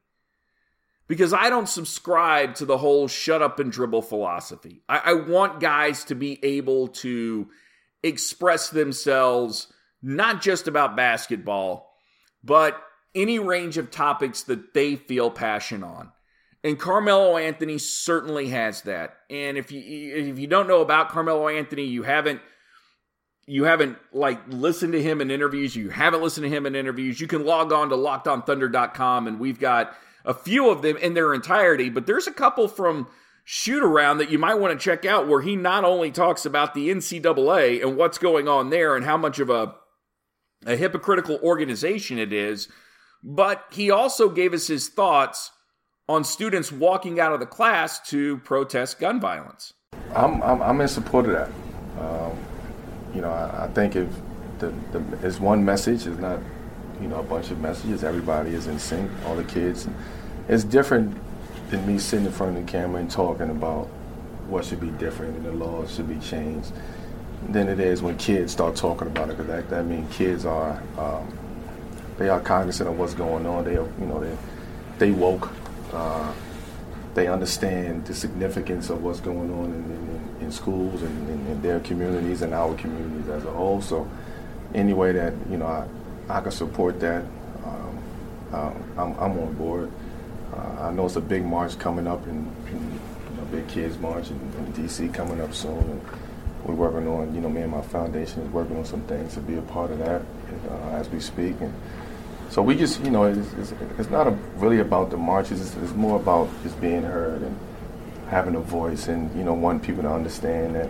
because 1.08 1.34
I 1.34 1.50
don't 1.50 1.67
subscribe 1.67 2.55
to 2.55 2.65
the 2.65 2.77
whole 2.77 3.08
shut 3.08 3.41
up 3.41 3.60
and 3.60 3.72
dribble 3.72 4.03
philosophy. 4.03 4.84
I, 4.88 5.01
I, 5.05 5.13
want 5.13 5.60
guys 5.60 6.05
to 6.05 6.15
be 6.15 6.39
able 6.43 6.88
to 6.88 7.50
express 8.01 8.70
themselves 8.70 9.73
not 10.04 10.42
just 10.42 10.68
about 10.68 10.96
basketball, 10.96 11.96
but 12.44 12.80
any 13.16 13.40
range 13.40 13.78
of 13.78 13.90
topics 13.90 14.44
that 14.44 14.74
they 14.74 14.96
feel 14.98 15.32
passion 15.32 15.84
on. 15.84 16.12
And 16.64 16.80
Carmelo 16.80 17.38
Anthony 17.38 17.78
certainly 17.78 18.50
has 18.50 18.84
that. 18.84 19.18
And 19.30 19.58
if 19.58 19.72
you 19.72 19.82
if 20.16 20.40
you 20.40 20.48
don't 20.48 20.68
know 20.68 20.82
about 20.82 21.10
Carmelo 21.10 21.48
Anthony, 21.48 21.86
you 21.86 22.04
haven't 22.04 22.42
you 23.46 23.66
haven't 23.66 23.98
like 24.14 24.40
listened 24.48 24.94
to 24.94 25.02
him 25.02 25.20
in 25.20 25.32
interviews, 25.32 25.76
you 25.76 25.90
haven't 25.90 26.22
listened 26.22 26.46
to 26.46 26.50
him 26.50 26.66
in 26.66 26.76
interviews, 26.76 27.20
you 27.20 27.28
can 27.28 27.46
log 27.46 27.74
on 27.74 27.90
to 27.90 27.96
lockedonthunder.com 27.96 29.28
and 29.28 29.40
we've 29.40 29.60
got 29.60 29.94
a 30.24 30.34
few 30.34 30.70
of 30.70 30.82
them 30.82 30.96
in 30.98 31.14
their 31.14 31.34
entirety, 31.34 31.90
but 31.90 32.06
there's 32.06 32.28
a 32.28 32.32
couple 32.32 32.70
from 32.70 33.08
shoot 33.44 33.84
around 33.84 34.20
that 34.20 34.32
you 34.32 34.40
might 34.40 34.56
want 34.56 34.78
to 34.78 34.82
check 34.82 35.06
out 35.06 35.28
where 35.28 35.42
he 35.42 35.58
not 35.58 35.84
only 35.84 36.12
talks 36.12 36.46
about 36.46 36.74
the 36.74 36.90
NCAA 36.90 37.82
and 37.82 37.98
what's 37.98 38.18
going 38.18 38.48
on 38.48 38.70
there 38.70 38.96
and 38.96 39.04
how 39.04 39.18
much 39.18 39.40
of 39.40 39.50
a 39.50 39.76
a 40.65 40.75
hypocritical 40.75 41.39
organization 41.43 42.17
it 42.17 42.34
is, 42.34 42.67
but 43.24 43.65
he 43.72 43.89
also 43.89 44.29
gave 44.29 44.53
us 44.53 44.67
his 44.67 44.89
thoughts 44.89 45.51
on 46.10 46.24
students 46.24 46.72
walking 46.72 47.20
out 47.20 47.32
of 47.32 47.39
the 47.39 47.46
class 47.46 48.00
to 48.10 48.38
protest 48.39 49.00
gun 49.00 49.20
violence. 49.20 49.74
I'm, 50.15 50.41
I'm, 50.43 50.62
I'm 50.62 50.82
in 50.82 50.88
support 50.88 51.25
of 51.25 51.32
that. 51.32 51.50
Um, 52.00 52.38
you 53.13 53.22
know, 53.22 53.29
I, 53.29 53.65
I, 53.65 53.67
think 53.70 53.96
if 53.96 54.10
the, 54.60 54.74
the 54.91 55.03
it's 55.22 55.39
one 55.39 55.63
message, 55.63 56.05
it's 56.08 56.20
not 56.20 56.39
you 57.01 57.08
know 57.08 57.20
a 57.20 57.24
bunch 57.24 57.51
of 57.51 57.60
messages. 57.60 58.03
Everybody 58.03 58.53
is 58.53 58.67
in 58.67 58.79
sync, 58.79 59.10
all 59.25 59.36
the 59.36 59.43
kids. 59.43 59.88
It's 60.50 60.63
different 60.63 61.15
than 61.70 61.86
me 61.88 62.00
sitting 62.00 62.25
in 62.25 62.32
front 62.32 62.58
of 62.58 62.65
the 62.65 62.72
camera 62.72 63.00
and 63.00 63.10
talking 63.10 63.50
about 63.50 63.86
what 64.48 64.65
should 64.65 64.82
be 64.82 64.89
different 64.91 65.38
and 65.38 65.46
the 65.46 65.51
laws 65.51 65.96
should 65.96 66.08
be 66.08 66.20
changed 66.20 66.74
than 67.50 67.68
it 67.68 67.80
is 67.80 68.02
when 68.02 68.18
kids 68.18 68.52
start 68.52 68.76
talking 68.76 69.08
about 69.08 69.30
it. 69.30 69.38
Because 69.38 69.48
that, 69.48 69.70
that 69.70 69.86
means 69.86 70.14
kids 70.16 70.46
are 70.46 70.82
um, 70.98 71.38
they 72.18 72.30
are 72.30 72.40
cognizant 72.40 72.90
of 72.90 72.98
what's 72.98 73.14
going 73.14 73.46
on. 73.46 73.64
They 73.66 73.74
you 73.74 74.06
know 74.06 74.20
they 74.20 74.38
they 75.00 75.12
woke. 75.12 75.52
Uh, 75.92 76.34
they 77.14 77.28
understand 77.28 78.06
the 78.06 78.14
significance 78.14 78.90
of 78.90 79.04
what's 79.04 79.20
going 79.20 79.52
on 79.52 79.66
in, 79.66 80.40
in, 80.42 80.46
in 80.46 80.52
schools 80.52 81.04
and 81.04 81.30
in, 81.30 81.48
in, 81.48 81.62
their 81.62 81.80
communities 81.80 82.42
and 82.42 82.54
our 82.54 82.74
communities 82.76 83.30
as 83.30 83.46
a 83.46 83.52
whole. 83.52 83.82
So, 83.82 84.10
any 84.74 84.94
way 84.94 85.12
that 85.12 85.34
you 85.50 85.58
know 85.58 85.68
I, 85.68 85.88
I 86.30 86.42
can 86.42 86.52
support 86.52 87.00
that, 87.02 87.24
um, 87.66 88.04
uh, 88.52 88.74
I'm, 88.98 89.14
I'm, 89.20 89.40
on 89.40 89.54
board. 89.54 89.92
Uh, 90.56 90.88
I 90.88 90.92
know 90.92 91.06
it's 91.06 91.16
a 91.16 91.22
big 91.22 91.46
march 91.46 91.78
coming 91.78 92.08
up, 92.08 92.26
in 92.28 92.52
you 92.68 93.38
know, 93.38 93.44
big 93.52 93.68
kids 93.68 93.98
march 94.00 94.30
in, 94.30 94.36
in, 94.36 94.74
DC 94.74 95.14
coming 95.14 95.40
up 95.42 95.54
soon. 95.54 95.78
And 95.78 96.02
we're 96.65 96.75
working 96.75 97.08
on, 97.08 97.36
you 97.36 97.41
know, 97.41 97.50
me 97.50 97.62
and 97.62 97.72
my 97.72 97.82
foundation 97.82 98.41
is 98.41 98.50
working 98.50 98.77
on 98.77 98.86
some 98.86 99.01
things 99.03 99.34
to 99.34 99.41
be 99.41 99.55
a 99.58 99.62
part 99.62 99.91
of 99.91 100.00
that 100.00 100.22
uh, 100.70 100.89
as 100.91 101.10
we 101.10 101.20
speak. 101.20 101.60
And 101.60 101.74
so 102.50 102.62
we 102.62 102.75
just, 102.75 103.03
you 103.03 103.12
know, 103.12 103.25
it's, 103.25 103.53
it's, 103.53 103.74
it's 103.98 104.10
not 104.10 104.27
a, 104.27 104.32
really 104.55 104.79
about 104.79 105.10
the 105.10 105.17
marches. 105.17 105.60
It's, 105.60 105.75
it's, 105.84 105.93
more 105.93 106.20
about 106.20 106.50
just 106.63 106.79
being 106.79 107.03
heard 107.03 107.41
and 107.41 107.58
having 108.29 108.55
a 108.55 108.60
voice, 108.60 109.08
and 109.08 109.36
you 109.38 109.43
know, 109.43 109.53
wanting 109.53 109.82
people 109.82 110.03
to 110.03 110.10
understand 110.10 110.75
that, 110.75 110.89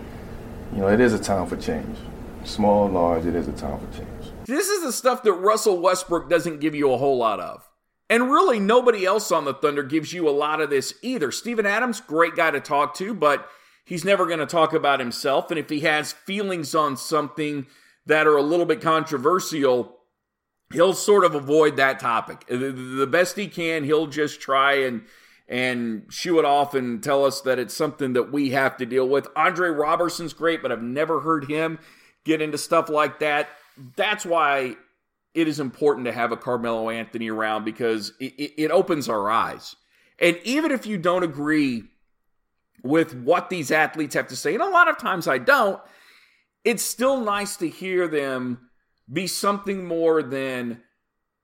you 0.72 0.80
know, 0.80 0.88
it 0.88 1.00
is 1.00 1.12
a 1.12 1.18
time 1.18 1.46
for 1.46 1.56
change. 1.56 1.96
Small, 2.44 2.88
large, 2.88 3.26
it 3.26 3.34
is 3.34 3.48
a 3.48 3.52
time 3.52 3.78
for 3.80 3.96
change. 3.96 4.32
This 4.46 4.68
is 4.68 4.82
the 4.82 4.92
stuff 4.92 5.22
that 5.22 5.32
Russell 5.32 5.80
Westbrook 5.80 6.28
doesn't 6.28 6.60
give 6.60 6.74
you 6.74 6.92
a 6.92 6.98
whole 6.98 7.16
lot 7.16 7.40
of. 7.40 7.68
And 8.10 8.30
really, 8.30 8.60
nobody 8.60 9.06
else 9.06 9.32
on 9.32 9.46
the 9.46 9.54
Thunder 9.54 9.82
gives 9.82 10.12
you 10.12 10.28
a 10.28 10.30
lot 10.30 10.60
of 10.60 10.68
this 10.68 10.94
either. 11.02 11.32
Steven 11.32 11.64
Adams, 11.64 12.00
great 12.00 12.36
guy 12.36 12.50
to 12.50 12.60
talk 12.60 12.94
to, 12.96 13.14
but 13.14 13.48
he's 13.84 14.04
never 14.04 14.26
going 14.26 14.38
to 14.38 14.46
talk 14.46 14.72
about 14.72 15.00
himself. 15.00 15.50
And 15.50 15.58
if 15.58 15.68
he 15.68 15.80
has 15.80 16.12
feelings 16.12 16.74
on 16.74 16.96
something 16.96 17.66
that 18.06 18.26
are 18.26 18.36
a 18.36 18.42
little 18.42 18.66
bit 18.66 18.80
controversial, 18.80 19.98
he'll 20.72 20.94
sort 20.94 21.24
of 21.24 21.34
avoid 21.34 21.76
that 21.76 22.00
topic. 22.00 22.46
The 22.48 23.08
best 23.10 23.36
he 23.36 23.48
can, 23.48 23.84
he'll 23.84 24.06
just 24.06 24.40
try 24.40 24.74
and 24.74 25.02
and 25.46 26.06
shoo 26.08 26.38
it 26.38 26.44
off 26.46 26.74
and 26.74 27.02
tell 27.02 27.22
us 27.22 27.42
that 27.42 27.58
it's 27.58 27.74
something 27.74 28.14
that 28.14 28.32
we 28.32 28.50
have 28.50 28.78
to 28.78 28.86
deal 28.86 29.06
with. 29.06 29.28
Andre 29.36 29.68
Roberson's 29.68 30.32
great, 30.32 30.62
but 30.62 30.72
I've 30.72 30.82
never 30.82 31.20
heard 31.20 31.50
him 31.50 31.78
get 32.24 32.40
into 32.40 32.56
stuff 32.56 32.88
like 32.88 33.18
that. 33.18 33.50
That's 33.94 34.24
why 34.24 34.76
it 35.34 35.46
is 35.46 35.60
important 35.60 36.06
to 36.06 36.12
have 36.12 36.32
a 36.32 36.36
Carmelo 36.36 36.88
Anthony 36.88 37.28
around 37.28 37.64
because 37.64 38.14
it, 38.20 38.54
it 38.56 38.70
opens 38.70 39.08
our 39.08 39.30
eyes. 39.30 39.76
And 40.18 40.38
even 40.44 40.70
if 40.70 40.86
you 40.86 40.96
don't 40.96 41.24
agree 41.24 41.84
with 42.84 43.14
what 43.14 43.50
these 43.50 43.72
athletes 43.72 44.14
have 44.14 44.28
to 44.28 44.36
say, 44.36 44.54
and 44.54 44.62
a 44.62 44.68
lot 44.68 44.88
of 44.88 44.98
times 44.98 45.26
I 45.26 45.38
don't, 45.38 45.80
it's 46.62 46.84
still 46.84 47.20
nice 47.20 47.56
to 47.56 47.68
hear 47.68 48.06
them 48.06 48.70
be 49.12 49.26
something 49.26 49.84
more 49.84 50.22
than 50.22 50.82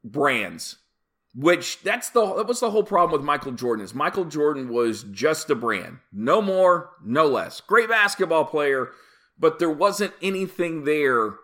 brands. 0.04 0.76
Which 1.32 1.80
that's 1.82 2.11
the 2.11 2.35
that 2.35 2.49
was 2.49 2.59
the 2.59 2.73
whole 2.73 2.82
problem 2.82 3.12
with 3.12 3.25
Michael 3.25 3.52
Jordan 3.52 3.85
is 3.85 3.94
Michael 3.94 4.25
Jordan 4.25 4.68
was 4.68 5.04
just 5.04 5.49
a 5.49 5.54
brand. 5.54 5.99
No 6.12 6.42
more, 6.42 6.90
no 7.04 7.26
less. 7.26 7.61
Great 7.61 7.88
basketball 7.88 8.44
player, 8.44 8.90
but 9.38 9.61
there 9.61 9.70
wasn't 9.70 10.12
anything 10.20 10.85
there 10.85 11.35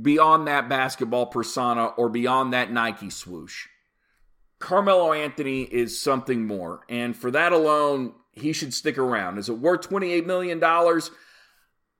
beyond 0.00 0.46
that 0.46 0.68
basketball 0.68 1.26
persona 1.26 1.86
or 1.86 2.08
beyond 2.08 2.52
that 2.52 2.70
Nike 2.70 3.10
swoosh. 3.10 3.66
Carmelo 4.62 5.12
Anthony 5.12 5.62
is 5.62 6.00
something 6.00 6.46
more. 6.46 6.84
And 6.88 7.16
for 7.16 7.30
that 7.32 7.52
alone, 7.52 8.14
he 8.30 8.52
should 8.52 8.72
stick 8.72 8.96
around. 8.96 9.38
Is 9.38 9.48
it 9.48 9.58
worth 9.58 9.88
$28 9.90 10.24
million? 10.24 10.62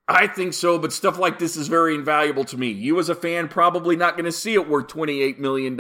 I 0.08 0.26
think 0.28 0.54
so, 0.54 0.78
but 0.78 0.92
stuff 0.92 1.18
like 1.18 1.38
this 1.38 1.56
is 1.56 1.66
very 1.68 1.94
invaluable 1.94 2.44
to 2.44 2.56
me. 2.56 2.70
You, 2.70 2.98
as 3.00 3.08
a 3.08 3.14
fan, 3.14 3.48
probably 3.48 3.96
not 3.96 4.14
going 4.14 4.26
to 4.26 4.32
see 4.32 4.54
it 4.54 4.68
worth 4.68 4.86
$28 4.86 5.38
million, 5.38 5.76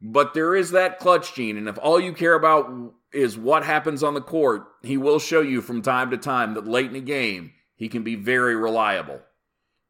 but 0.00 0.34
there 0.34 0.54
is 0.54 0.72
that 0.72 0.98
clutch 0.98 1.34
gene. 1.34 1.56
And 1.56 1.68
if 1.68 1.78
all 1.78 1.98
you 1.98 2.12
care 2.12 2.34
about 2.34 2.92
is 3.12 3.38
what 3.38 3.64
happens 3.64 4.02
on 4.02 4.14
the 4.14 4.20
court, 4.20 4.66
he 4.82 4.98
will 4.98 5.18
show 5.18 5.40
you 5.40 5.62
from 5.62 5.80
time 5.80 6.10
to 6.10 6.18
time 6.18 6.54
that 6.54 6.66
late 6.66 6.90
in 6.90 6.96
a 6.96 7.00
game, 7.00 7.52
he 7.74 7.88
can 7.88 8.02
be 8.02 8.16
very 8.16 8.54
reliable 8.54 9.20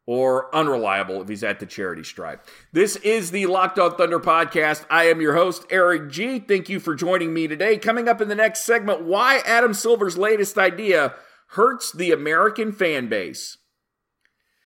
or 0.07 0.55
unreliable 0.55 1.23
if 1.23 1.29
he's 1.29 1.43
at 1.43 1.61
the 1.61 1.67
charity 1.67 2.05
stripe. 2.05 2.47
This 2.73 2.97
is 2.97 3.31
the 3.31 3.47
Locked 3.47 3.79
On 3.79 3.97
Thunder 3.97 4.21
podcast. 4.21 4.85
I 4.91 5.05
am 5.05 5.21
your 5.21 5.35
host, 5.35 5.65
Eric 5.71 6.11
G. 6.11 6.39
Thank 6.39 6.69
you 6.69 6.81
for 6.81 6.95
joining 6.95 7.33
me 7.33 7.49
today. 7.49 7.79
Coming 7.79 8.09
up 8.09 8.21
in 8.21 8.29
the 8.29 8.35
next 8.35 8.65
segment, 8.65 9.05
why 9.05 9.41
Adam 9.47 9.73
Silver's 9.73 10.19
latest 10.19 10.59
idea 10.59 11.15
hurts 11.49 11.93
the 11.93 12.11
American 12.11 12.73
fan 12.73 13.09
base. 13.09 13.59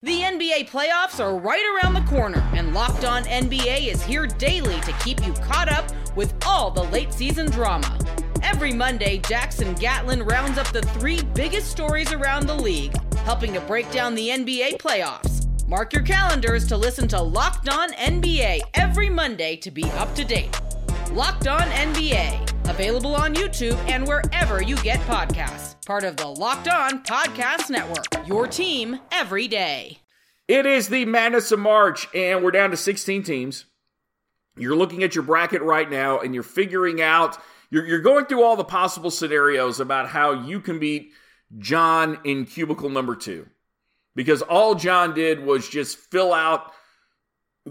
The 0.02 0.20
NBA 0.20 0.68
playoffs 0.68 1.18
are 1.18 1.38
right 1.38 1.64
around 1.82 1.94
the 1.94 2.02
corner, 2.02 2.46
and 2.54 2.74
Locked 2.74 3.06
On 3.06 3.24
NBA 3.24 3.88
is 3.88 4.02
here 4.02 4.26
daily 4.26 4.78
to 4.82 4.92
keep 5.02 5.26
you 5.26 5.32
caught 5.32 5.72
up 5.72 5.86
with 6.14 6.34
all 6.46 6.70
the 6.70 6.84
late 6.84 7.10
season 7.10 7.50
drama. 7.50 7.98
Every 8.42 8.74
Monday, 8.74 9.16
Jackson 9.18 9.72
Gatlin 9.72 10.22
rounds 10.22 10.58
up 10.58 10.70
the 10.72 10.82
three 10.82 11.22
biggest 11.34 11.70
stories 11.70 12.12
around 12.12 12.46
the 12.46 12.54
league, 12.54 12.92
helping 13.24 13.54
to 13.54 13.60
break 13.62 13.90
down 13.90 14.14
the 14.14 14.28
NBA 14.28 14.76
playoffs. 14.76 15.46
Mark 15.66 15.94
your 15.94 16.02
calendars 16.02 16.66
to 16.66 16.76
listen 16.76 17.08
to 17.08 17.20
Locked 17.20 17.70
On 17.70 17.90
NBA 17.92 18.60
every 18.74 19.08
Monday 19.08 19.56
to 19.56 19.70
be 19.70 19.84
up 19.92 20.14
to 20.14 20.24
date. 20.24 20.60
Locked 21.10 21.48
On 21.48 21.62
NBA, 21.62 22.68
available 22.68 23.14
on 23.16 23.34
YouTube 23.34 23.78
and 23.88 24.06
wherever 24.06 24.62
you 24.62 24.76
get 24.76 25.00
podcasts. 25.00 25.74
Part 25.86 26.04
of 26.04 26.18
the 26.18 26.26
Locked 26.26 26.68
On 26.68 27.02
Podcast 27.02 27.70
Network, 27.70 28.26
your 28.26 28.46
team 28.46 29.00
every 29.10 29.48
day. 29.48 29.98
It 30.46 30.66
is 30.66 30.88
the 30.88 31.06
Madness 31.06 31.50
of 31.50 31.60
March, 31.60 32.06
and 32.14 32.44
we're 32.44 32.50
down 32.50 32.70
to 32.72 32.76
16 32.76 33.22
teams. 33.22 33.64
You're 34.58 34.76
looking 34.76 35.02
at 35.02 35.14
your 35.14 35.24
bracket 35.24 35.62
right 35.62 35.90
now, 35.90 36.20
and 36.20 36.34
you're 36.34 36.42
figuring 36.42 37.00
out 37.00 37.38
you're, 37.70 37.86
you're 37.86 38.02
going 38.02 38.26
through 38.26 38.42
all 38.42 38.56
the 38.56 38.64
possible 38.64 39.10
scenarios 39.10 39.80
about 39.80 40.10
how 40.10 40.32
you 40.32 40.60
can 40.60 40.78
beat 40.78 41.12
John 41.58 42.18
in 42.24 42.46
cubicle 42.46 42.90
number 42.90 43.16
two. 43.16 43.46
Because 44.14 44.42
all 44.42 44.74
John 44.74 45.14
did 45.14 45.44
was 45.44 45.68
just 45.68 45.98
fill 45.98 46.32
out 46.32 46.72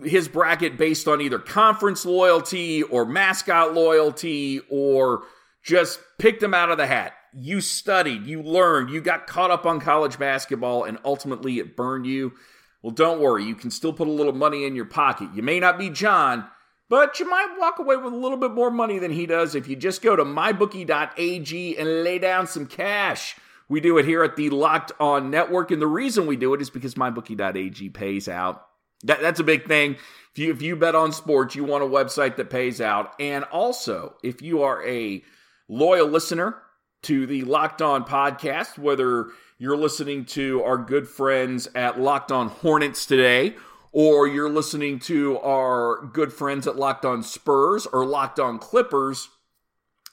his 0.03 0.27
bracket 0.27 0.77
based 0.77 1.07
on 1.07 1.21
either 1.21 1.39
conference 1.39 2.05
loyalty 2.05 2.83
or 2.83 3.05
mascot 3.05 3.73
loyalty 3.73 4.61
or 4.69 5.23
just 5.63 5.99
picked 6.17 6.41
them 6.41 6.53
out 6.53 6.71
of 6.71 6.77
the 6.77 6.87
hat. 6.87 7.13
You 7.35 7.61
studied, 7.61 8.25
you 8.25 8.41
learned, 8.41 8.89
you 8.89 9.01
got 9.01 9.27
caught 9.27 9.51
up 9.51 9.65
on 9.65 9.79
college 9.79 10.19
basketball, 10.19 10.83
and 10.83 10.99
ultimately 11.03 11.59
it 11.59 11.75
burned 11.75 12.05
you. 12.05 12.33
Well, 12.81 12.91
don't 12.91 13.21
worry, 13.21 13.45
you 13.45 13.55
can 13.55 13.71
still 13.71 13.93
put 13.93 14.07
a 14.07 14.11
little 14.11 14.33
money 14.33 14.65
in 14.65 14.75
your 14.75 14.85
pocket. 14.85 15.29
You 15.33 15.41
may 15.41 15.59
not 15.59 15.79
be 15.79 15.89
John, 15.89 16.45
but 16.89 17.19
you 17.19 17.27
might 17.27 17.55
walk 17.57 17.79
away 17.79 17.95
with 17.95 18.13
a 18.13 18.17
little 18.17 18.37
bit 18.37 18.51
more 18.51 18.69
money 18.69 18.99
than 18.99 19.11
he 19.11 19.25
does 19.25 19.55
if 19.55 19.67
you 19.67 19.75
just 19.75 20.01
go 20.01 20.15
to 20.15 20.25
mybookie.ag 20.25 21.77
and 21.77 22.03
lay 22.03 22.19
down 22.19 22.45
some 22.45 22.67
cash. 22.67 23.35
We 23.70 23.79
do 23.79 23.98
it 23.98 24.05
here 24.05 24.24
at 24.24 24.36
the 24.36 24.50
Locked 24.50 24.91
On 25.00 25.29
Network, 25.29 25.72
and 25.72 25.82
the 25.82 25.88
reason 25.88 26.27
we 26.27 26.36
do 26.36 26.53
it 26.53 26.62
is 26.62 26.70
because 26.70 26.96
mybookie.ag 26.96 27.89
pays 27.89 28.27
out. 28.27 28.65
That, 29.03 29.22
that's 29.22 29.39
a 29.39 29.43
big 29.43 29.67
thing. 29.67 29.98
If 30.32 30.39
you, 30.39 30.51
if 30.51 30.62
you 30.62 30.75
bet 30.75 30.96
on 30.96 31.12
sports, 31.12 31.55
you 31.55 31.63
want 31.63 31.84
a 31.84 31.88
website 31.88 32.38
that 32.38 32.50
pays 32.50 32.82
out. 32.82 33.13
And 33.20 33.43
also, 33.46 34.15
if 34.24 34.41
you 34.41 34.63
are 34.63 34.86
a 34.88 35.24
loyal 35.67 36.08
listener 36.08 36.58
to 37.03 37.25
the 37.25 37.43
Locked 37.43 37.82
On 37.82 38.03
podcast, 38.05 38.77
whether 38.77 39.27
you're 39.58 39.77
listening 39.77 40.25
to 40.25 40.63
our 40.63 40.77
good 40.77 41.08
friends 41.08 41.67
at 41.75 42.00
Locked 42.00 42.32
On 42.32 42.48
Hornets 42.50 43.05
today, 43.05 43.55
or 43.91 44.27
you're 44.27 44.50
listening 44.50 45.00
to 45.00 45.38
our 45.39 46.05
good 46.08 46.34
friends 46.34 46.65
at 46.67 46.75
Locked 46.75 47.05
On 47.05 47.22
Spurs 47.22 47.86
or 47.86 48.05
Locked 48.05 48.39
On 48.39 48.58
Clippers, 48.58 49.29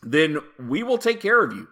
then 0.02 0.38
we 0.58 0.82
will 0.82 0.98
take 0.98 1.20
care 1.20 1.42
of 1.42 1.52
you. 1.52 1.68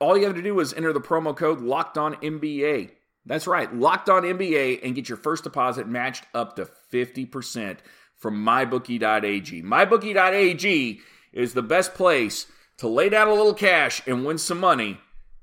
All 0.00 0.16
you 0.16 0.26
have 0.26 0.36
to 0.36 0.42
do 0.42 0.58
is 0.60 0.74
enter 0.74 0.92
the 0.92 1.00
promo 1.00 1.36
code 1.36 1.60
Locked 1.60 1.96
On 1.98 2.14
NBA. 2.16 2.90
That's 3.24 3.46
right, 3.46 3.74
Locked 3.74 4.08
On 4.08 4.22
NBA, 4.22 4.80
and 4.82 4.94
get 4.94 5.08
your 5.08 5.18
first 5.18 5.44
deposit 5.44 5.88
matched 5.88 6.24
up 6.34 6.56
to 6.56 6.68
50% 6.92 7.78
from 8.16 8.44
MyBookie.ag. 8.44 9.62
MyBookie.ag 9.62 11.00
is 11.32 11.52
the 11.54 11.62
best 11.62 11.94
place 11.94 12.46
to 12.78 12.88
lay 12.88 13.08
down 13.08 13.28
a 13.28 13.34
little 13.34 13.54
cash 13.54 14.02
and 14.06 14.24
win 14.24 14.38
some 14.38 14.60
money 14.60 15.00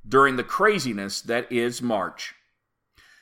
during 0.07 0.35
the 0.35 0.43
craziness 0.43 1.21
that 1.21 1.51
is 1.51 1.81
March. 1.81 2.35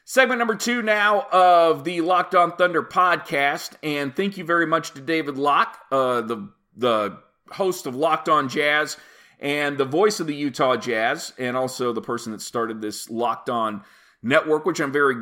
Segment 0.06 0.40
number 0.40 0.56
two 0.56 0.82
now 0.82 1.28
of 1.32 1.84
the 1.84 2.02
Locked 2.02 2.36
On 2.36 2.52
Thunder 2.52 2.84
podcast, 2.84 3.74
and 3.82 4.16
thank 4.16 4.38
you 4.38 4.44
very 4.44 4.66
much 4.66 4.92
to 4.92 5.02
David 5.02 5.38
Locke, 5.38 5.78
uh, 5.92 6.22
the 6.22 6.50
the 6.76 7.18
host 7.52 7.86
of 7.86 7.96
Locked 7.96 8.28
On 8.30 8.50
Jazz 8.50 8.98
and 9.42 9.78
the 9.78 9.86
voice 9.86 10.20
of 10.20 10.28
the 10.28 10.36
Utah 10.36 10.78
Jazz, 10.78 11.34
and 11.38 11.58
also 11.58 11.92
the 11.92 12.02
person 12.02 12.32
that 12.32 12.42
started 12.42 12.80
this 12.80 13.10
Locked 13.10 13.50
On 13.50 13.84
network, 14.22 14.66
which 14.66 14.80
I'm 14.80 14.92
very 14.92 15.16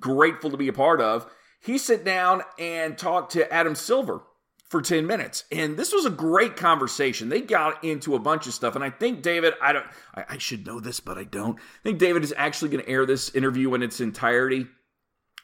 grateful 0.00 0.50
to 0.50 0.56
be 0.56 0.68
a 0.68 0.72
part 0.72 1.00
of. 1.00 1.30
He 1.60 1.76
sat 1.76 2.04
down 2.04 2.42
and 2.58 2.96
talked 2.96 3.32
to 3.32 3.52
Adam 3.52 3.74
Silver 3.74 4.22
for 4.68 4.80
10 4.80 5.06
minutes. 5.06 5.44
And 5.50 5.76
this 5.76 5.92
was 5.92 6.06
a 6.06 6.10
great 6.10 6.56
conversation. 6.56 7.28
They 7.28 7.40
got 7.40 7.82
into 7.84 8.14
a 8.14 8.18
bunch 8.18 8.46
of 8.46 8.54
stuff. 8.54 8.74
And 8.74 8.84
I 8.84 8.90
think 8.90 9.22
David, 9.22 9.54
I 9.60 9.72
don't 9.72 9.86
I, 10.14 10.24
I 10.30 10.38
should 10.38 10.66
know 10.66 10.80
this, 10.80 11.00
but 11.00 11.18
I 11.18 11.24
don't. 11.24 11.58
I 11.58 11.82
think 11.82 11.98
David 11.98 12.22
is 12.22 12.34
actually 12.36 12.70
going 12.70 12.84
to 12.84 12.90
air 12.90 13.04
this 13.04 13.34
interview 13.34 13.74
in 13.74 13.82
its 13.82 14.00
entirety, 14.00 14.66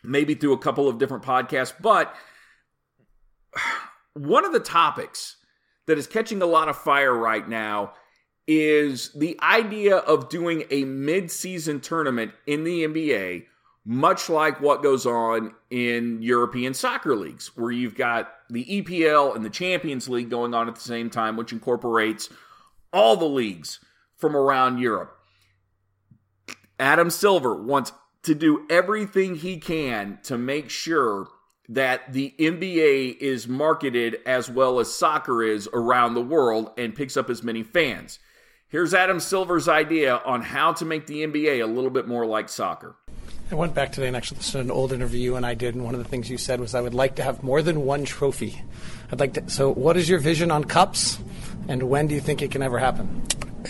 maybe 0.03 0.35
through 0.35 0.53
a 0.53 0.59
couple 0.59 0.89
of 0.89 0.99
different 0.99 1.25
podcasts. 1.25 1.75
But 1.79 2.15
one 4.15 4.45
of 4.45 4.53
the 4.53 4.61
topics 4.61 5.37
that 5.87 5.99
is 5.99 6.07
catching 6.07 6.41
a 6.41 6.47
lot 6.47 6.69
of 6.69 6.77
fire 6.77 7.13
right 7.13 7.47
now 7.47 7.93
is 8.47 9.11
the 9.13 9.39
idea 9.43 9.97
of 9.97 10.29
doing 10.29 10.65
a 10.71 10.85
mid-season 10.85 11.81
tournament 11.81 12.33
in 12.47 12.65
the 12.65 12.85
NBA 12.85 13.45
much 13.85 14.31
like 14.31 14.61
what 14.61 14.83
goes 14.83 15.05
on 15.05 15.55
in 15.71 16.23
European 16.23 16.73
soccer 16.73 17.15
leagues, 17.15 17.55
where 17.57 17.71
you've 17.71 17.95
got 17.95 18.33
the 18.49 18.65
EPL 18.65 19.37
and 19.37 19.45
the 19.45 19.51
Champions 19.51 20.09
League 20.09 20.31
going 20.31 20.55
on 20.55 20.69
at 20.69 20.75
the 20.75 20.81
same 20.81 21.11
time, 21.11 21.37
which 21.37 21.53
incorporates 21.53 22.31
all 22.93 23.17
the 23.17 23.27
leagues 23.27 23.81
from 24.17 24.35
around 24.35 24.79
Europe. 24.79 25.15
Adam 26.81 27.11
Silver 27.11 27.63
wants 27.63 27.93
to 28.23 28.35
do 28.35 28.67
everything 28.71 29.37
he 29.37 29.59
can 29.59 30.19
to 30.23 30.39
make 30.39 30.71
sure 30.71 31.29
that 31.69 32.13
the 32.13 32.35
NBA 32.39 33.19
is 33.19 33.47
marketed 33.47 34.17
as 34.27 34.49
well 34.49 34.81
as 34.81 34.93
soccer 34.93 35.43
is 35.43 35.69
around 35.73 36.15
the 36.15 36.23
world 36.23 36.71
and 36.79 36.95
picks 36.95 37.17
up 37.17 37.29
as 37.29 37.43
many 37.43 37.63
fans. 37.63 38.19
Here's 38.69 38.95
Adam 38.95 39.21
Silver's 39.21 39.69
idea 39.69 40.17
on 40.17 40.43
how 40.43 40.73
to 40.75 40.85
make 40.85 41.07
the 41.07 41.25
NBA 41.25 41.63
a 41.63 41.67
little 41.67 41.91
bit 41.91 42.09
more 42.09 42.27
like 42.27 42.49
soccer. 42.49 42.97
I 43.51 43.55
went 43.55 43.75
back 43.75 43.93
today 43.93 44.09
and 44.09 44.17
actually 44.17 44.39
listened 44.39 44.67
to 44.67 44.73
an 44.73 44.77
old 44.77 44.93
interview, 44.93 45.37
and 45.37 45.45
I 45.45 45.55
did. 45.55 45.75
And 45.75 45.85
one 45.85 45.95
of 45.95 46.03
the 46.03 46.09
things 46.09 46.31
you 46.31 46.39
said 46.39 46.61
was, 46.61 46.75
"I 46.75 46.81
would 46.81 46.95
like 46.95 47.17
to 47.17 47.23
have 47.23 47.43
more 47.43 47.63
than 47.63 47.85
one 47.85 48.05
trophy." 48.05 48.63
I'd 49.13 49.21
like 49.21 49.35
to. 49.35 49.49
So, 49.49 49.73
what 49.73 49.97
is 49.97 50.09
your 50.09 50.19
vision 50.19 50.51
on 50.51 50.65
cups, 50.65 51.19
and 51.69 51.85
when 51.85 52.07
do 52.07 52.15
you 52.15 52.21
think 52.21 52.43
it 52.43 52.51
can 52.51 52.63
ever 52.63 52.79
happen? 52.79 53.23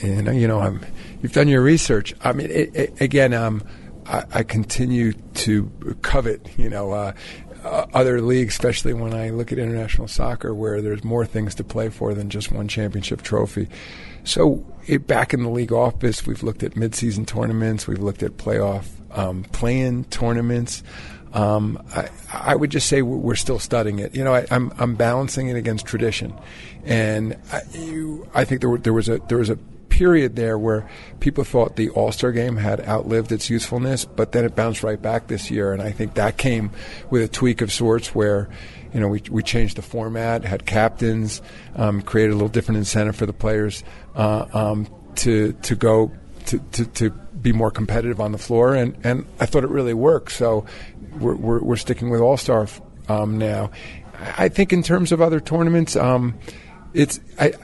And 0.02 0.40
you 0.40 0.48
know, 0.48 0.60
um, 0.60 0.80
you've 1.22 1.32
done 1.32 1.48
your 1.48 1.60
research. 1.60 2.14
I 2.22 2.32
mean, 2.32 2.50
it, 2.50 2.74
it, 2.74 3.00
again, 3.00 3.34
um, 3.34 3.62
I, 4.06 4.24
I, 4.32 4.42
continue 4.42 5.12
to 5.12 5.96
covet, 6.02 6.48
you 6.58 6.68
know, 6.68 6.92
uh, 6.92 7.12
uh, 7.64 7.86
other 7.94 8.20
leagues, 8.20 8.54
especially 8.54 8.92
when 8.92 9.14
I 9.14 9.30
look 9.30 9.50
at 9.50 9.58
international 9.58 10.06
soccer, 10.06 10.54
where 10.54 10.82
there's 10.82 11.02
more 11.02 11.24
things 11.24 11.54
to 11.56 11.64
play 11.64 11.88
for 11.88 12.14
than 12.14 12.30
just 12.30 12.52
one 12.52 12.68
championship 12.68 13.22
trophy. 13.22 13.68
So, 14.22 14.64
it, 14.86 15.06
back 15.06 15.34
in 15.34 15.42
the 15.42 15.48
league 15.48 15.72
office, 15.72 16.26
we've 16.26 16.42
looked 16.42 16.62
at 16.62 16.72
midseason 16.72 17.26
tournaments, 17.26 17.86
we've 17.86 18.02
looked 18.02 18.22
at 18.22 18.36
playoff 18.36 18.86
um, 19.12 19.44
playing 19.44 20.04
tournaments. 20.04 20.82
Um, 21.32 21.82
I, 21.94 22.08
I, 22.32 22.54
would 22.54 22.70
just 22.70 22.88
say 22.88 23.02
we're 23.02 23.34
still 23.34 23.58
studying 23.58 23.98
it. 23.98 24.14
You 24.14 24.22
know, 24.22 24.34
I, 24.34 24.40
am 24.42 24.46
I'm, 24.50 24.72
I'm 24.78 24.94
balancing 24.94 25.48
it 25.48 25.56
against 25.56 25.84
tradition, 25.84 26.32
and 26.84 27.36
I, 27.52 27.62
you, 27.72 28.28
I 28.34 28.44
think 28.44 28.60
there, 28.60 28.70
were, 28.70 28.78
there 28.78 28.92
was 28.92 29.08
a 29.08 29.18
there 29.28 29.38
was 29.38 29.50
a 29.50 29.58
period 29.94 30.34
there 30.34 30.58
where 30.58 30.88
people 31.20 31.44
thought 31.44 31.76
the 31.76 31.88
All 31.90 32.10
Star 32.10 32.32
game 32.32 32.56
had 32.56 32.80
outlived 32.80 33.30
its 33.30 33.48
usefulness, 33.48 34.04
but 34.04 34.32
then 34.32 34.44
it 34.44 34.56
bounced 34.56 34.82
right 34.82 35.00
back 35.00 35.28
this 35.28 35.50
year, 35.50 35.72
and 35.72 35.80
I 35.80 35.92
think 35.92 36.14
that 36.14 36.36
came 36.36 36.70
with 37.10 37.22
a 37.22 37.28
tweak 37.28 37.60
of 37.62 37.72
sorts 37.72 38.14
where. 38.14 38.48
You 38.92 39.00
know, 39.00 39.08
we, 39.08 39.22
we 39.28 39.42
changed 39.42 39.76
the 39.76 39.82
format, 39.82 40.44
had 40.44 40.66
captains, 40.66 41.42
um, 41.74 42.00
created 42.00 42.30
a 42.30 42.36
little 42.36 42.48
different 42.48 42.78
incentive 42.78 43.16
for 43.16 43.26
the 43.26 43.32
players 43.32 43.82
uh, 44.14 44.46
um, 44.54 44.86
to 45.16 45.52
to 45.62 45.74
go 45.74 46.12
to, 46.46 46.60
to, 46.60 46.84
to 46.84 47.10
be 47.10 47.52
more 47.52 47.72
competitive 47.72 48.20
on 48.20 48.30
the 48.30 48.38
floor, 48.38 48.72
and, 48.74 48.96
and 49.02 49.26
I 49.40 49.46
thought 49.46 49.64
it 49.64 49.70
really 49.70 49.94
worked. 49.94 50.30
So 50.30 50.64
we're, 51.18 51.34
we're, 51.34 51.60
we're 51.60 51.76
sticking 51.76 52.08
with 52.10 52.20
All 52.20 52.36
Star 52.36 52.68
um, 53.08 53.36
now. 53.36 53.72
I 54.38 54.48
think 54.48 54.72
in 54.72 54.84
terms 54.84 55.10
of 55.10 55.20
other 55.20 55.40
tournaments, 55.40 55.96
um, 55.96 56.38
it's 56.92 57.18
I, 57.38 57.54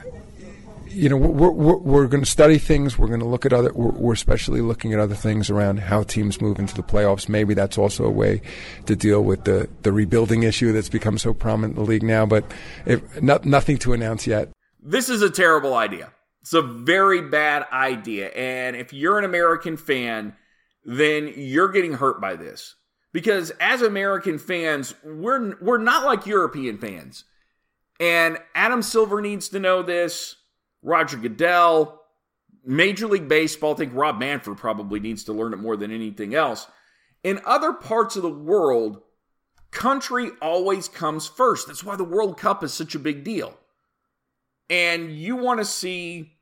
you 0.93 1.09
know 1.09 1.17
we're, 1.17 1.51
we're, 1.51 1.77
we're 1.77 2.07
going 2.07 2.23
to 2.23 2.29
study 2.29 2.57
things. 2.57 2.97
We're 2.97 3.07
going 3.07 3.19
to 3.21 3.25
look 3.25 3.45
at 3.45 3.53
other. 3.53 3.71
We're, 3.73 3.91
we're, 3.91 4.13
especially 4.13 4.61
looking 4.61 4.93
at 4.93 4.99
other 4.99 5.15
things 5.15 5.49
around 5.49 5.79
how 5.79 6.03
teams 6.03 6.41
move 6.41 6.59
into 6.59 6.75
the 6.75 6.83
playoffs. 6.83 7.29
Maybe 7.29 7.53
that's 7.53 7.77
also 7.77 8.05
a 8.05 8.11
way 8.11 8.41
to 8.85 8.95
deal 8.95 9.23
with 9.23 9.45
the 9.45 9.69
the 9.81 9.91
rebuilding 9.91 10.43
issue 10.43 10.71
that's 10.71 10.89
become 10.89 11.17
so 11.17 11.33
prominent 11.33 11.77
in 11.77 11.83
the 11.83 11.89
league 11.89 12.03
now. 12.03 12.25
But 12.25 12.45
if, 12.85 13.21
not, 13.21 13.45
nothing 13.45 13.77
to 13.79 13.93
announce 13.93 14.27
yet. 14.27 14.49
This 14.81 15.09
is 15.09 15.21
a 15.21 15.29
terrible 15.29 15.75
idea. 15.75 16.11
It's 16.41 16.53
a 16.53 16.61
very 16.61 17.21
bad 17.21 17.65
idea. 17.71 18.29
And 18.29 18.75
if 18.75 18.93
you're 18.93 19.19
an 19.19 19.25
American 19.25 19.77
fan, 19.77 20.35
then 20.83 21.31
you're 21.35 21.71
getting 21.71 21.93
hurt 21.93 22.19
by 22.19 22.35
this. 22.35 22.75
Because 23.13 23.51
as 23.59 23.81
American 23.81 24.39
fans, 24.39 24.93
we're 25.03 25.55
we're 25.61 25.77
not 25.77 26.05
like 26.05 26.25
European 26.25 26.77
fans. 26.77 27.25
And 27.99 28.39
Adam 28.55 28.81
Silver 28.81 29.21
needs 29.21 29.49
to 29.49 29.59
know 29.59 29.83
this. 29.83 30.35
Roger 30.81 31.17
Goodell, 31.17 32.01
Major 32.65 33.07
League 33.07 33.27
Baseball, 33.27 33.73
I 33.73 33.77
think 33.77 33.93
Rob 33.95 34.19
Manfred 34.19 34.57
probably 34.57 34.99
needs 34.99 35.23
to 35.25 35.33
learn 35.33 35.53
it 35.53 35.57
more 35.57 35.77
than 35.77 35.91
anything 35.91 36.35
else. 36.35 36.67
In 37.23 37.39
other 37.45 37.73
parts 37.73 38.15
of 38.15 38.23
the 38.23 38.29
world, 38.29 39.01
country 39.71 40.31
always 40.41 40.87
comes 40.87 41.27
first. 41.27 41.67
That's 41.67 41.83
why 41.83 41.95
the 41.95 42.03
World 42.03 42.37
Cup 42.37 42.63
is 42.63 42.73
such 42.73 42.95
a 42.95 42.99
big 42.99 43.23
deal 43.23 43.57
and 44.71 45.11
you 45.11 45.35
want 45.35 45.59
to 45.59 45.65
see 45.65 46.37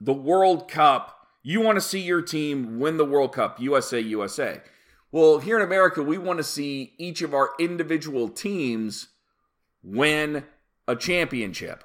the 0.00 0.12
World 0.12 0.68
Cup, 0.68 1.16
you 1.44 1.60
want 1.60 1.76
to 1.76 1.80
see 1.80 2.00
your 2.00 2.20
team 2.20 2.80
win 2.80 2.96
the 2.96 3.04
World 3.04 3.32
Cup, 3.32 3.60
USA, 3.60 4.00
USA. 4.00 4.60
Well, 5.12 5.38
here 5.38 5.56
in 5.56 5.62
America, 5.62 6.02
we 6.02 6.18
want 6.18 6.38
to 6.38 6.44
see 6.44 6.94
each 6.98 7.22
of 7.22 7.32
our 7.32 7.50
individual 7.60 8.28
teams 8.28 9.08
win 9.84 10.44
a 10.88 10.96
championship. 10.96 11.84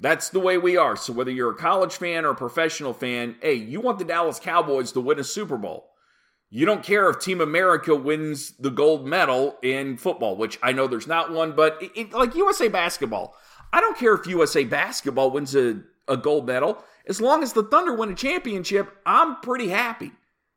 That's 0.00 0.28
the 0.28 0.40
way 0.40 0.58
we 0.58 0.76
are. 0.76 0.96
So, 0.96 1.12
whether 1.12 1.30
you're 1.30 1.50
a 1.50 1.56
college 1.56 1.96
fan 1.96 2.24
or 2.24 2.30
a 2.30 2.36
professional 2.36 2.94
fan, 2.94 3.36
hey, 3.42 3.54
you 3.54 3.80
want 3.80 3.98
the 3.98 4.04
Dallas 4.04 4.38
Cowboys 4.38 4.92
to 4.92 5.00
win 5.00 5.18
a 5.18 5.24
Super 5.24 5.56
Bowl. 5.56 5.90
You 6.50 6.64
don't 6.64 6.82
care 6.82 7.10
if 7.10 7.18
Team 7.18 7.40
America 7.40 7.94
wins 7.94 8.52
the 8.52 8.70
gold 8.70 9.06
medal 9.06 9.56
in 9.62 9.98
football, 9.98 10.36
which 10.36 10.58
I 10.62 10.72
know 10.72 10.86
there's 10.86 11.06
not 11.06 11.32
one, 11.32 11.52
but 11.52 11.82
it, 11.82 11.90
it, 11.94 12.12
like 12.12 12.34
USA 12.34 12.68
basketball, 12.68 13.34
I 13.72 13.80
don't 13.80 13.98
care 13.98 14.14
if 14.14 14.26
USA 14.26 14.64
basketball 14.64 15.30
wins 15.30 15.54
a, 15.54 15.82
a 16.06 16.16
gold 16.16 16.46
medal. 16.46 16.82
As 17.06 17.20
long 17.20 17.42
as 17.42 17.52
the 17.52 17.64
Thunder 17.64 17.94
win 17.94 18.10
a 18.10 18.14
championship, 18.14 18.96
I'm 19.04 19.40
pretty 19.40 19.68
happy. 19.68 20.12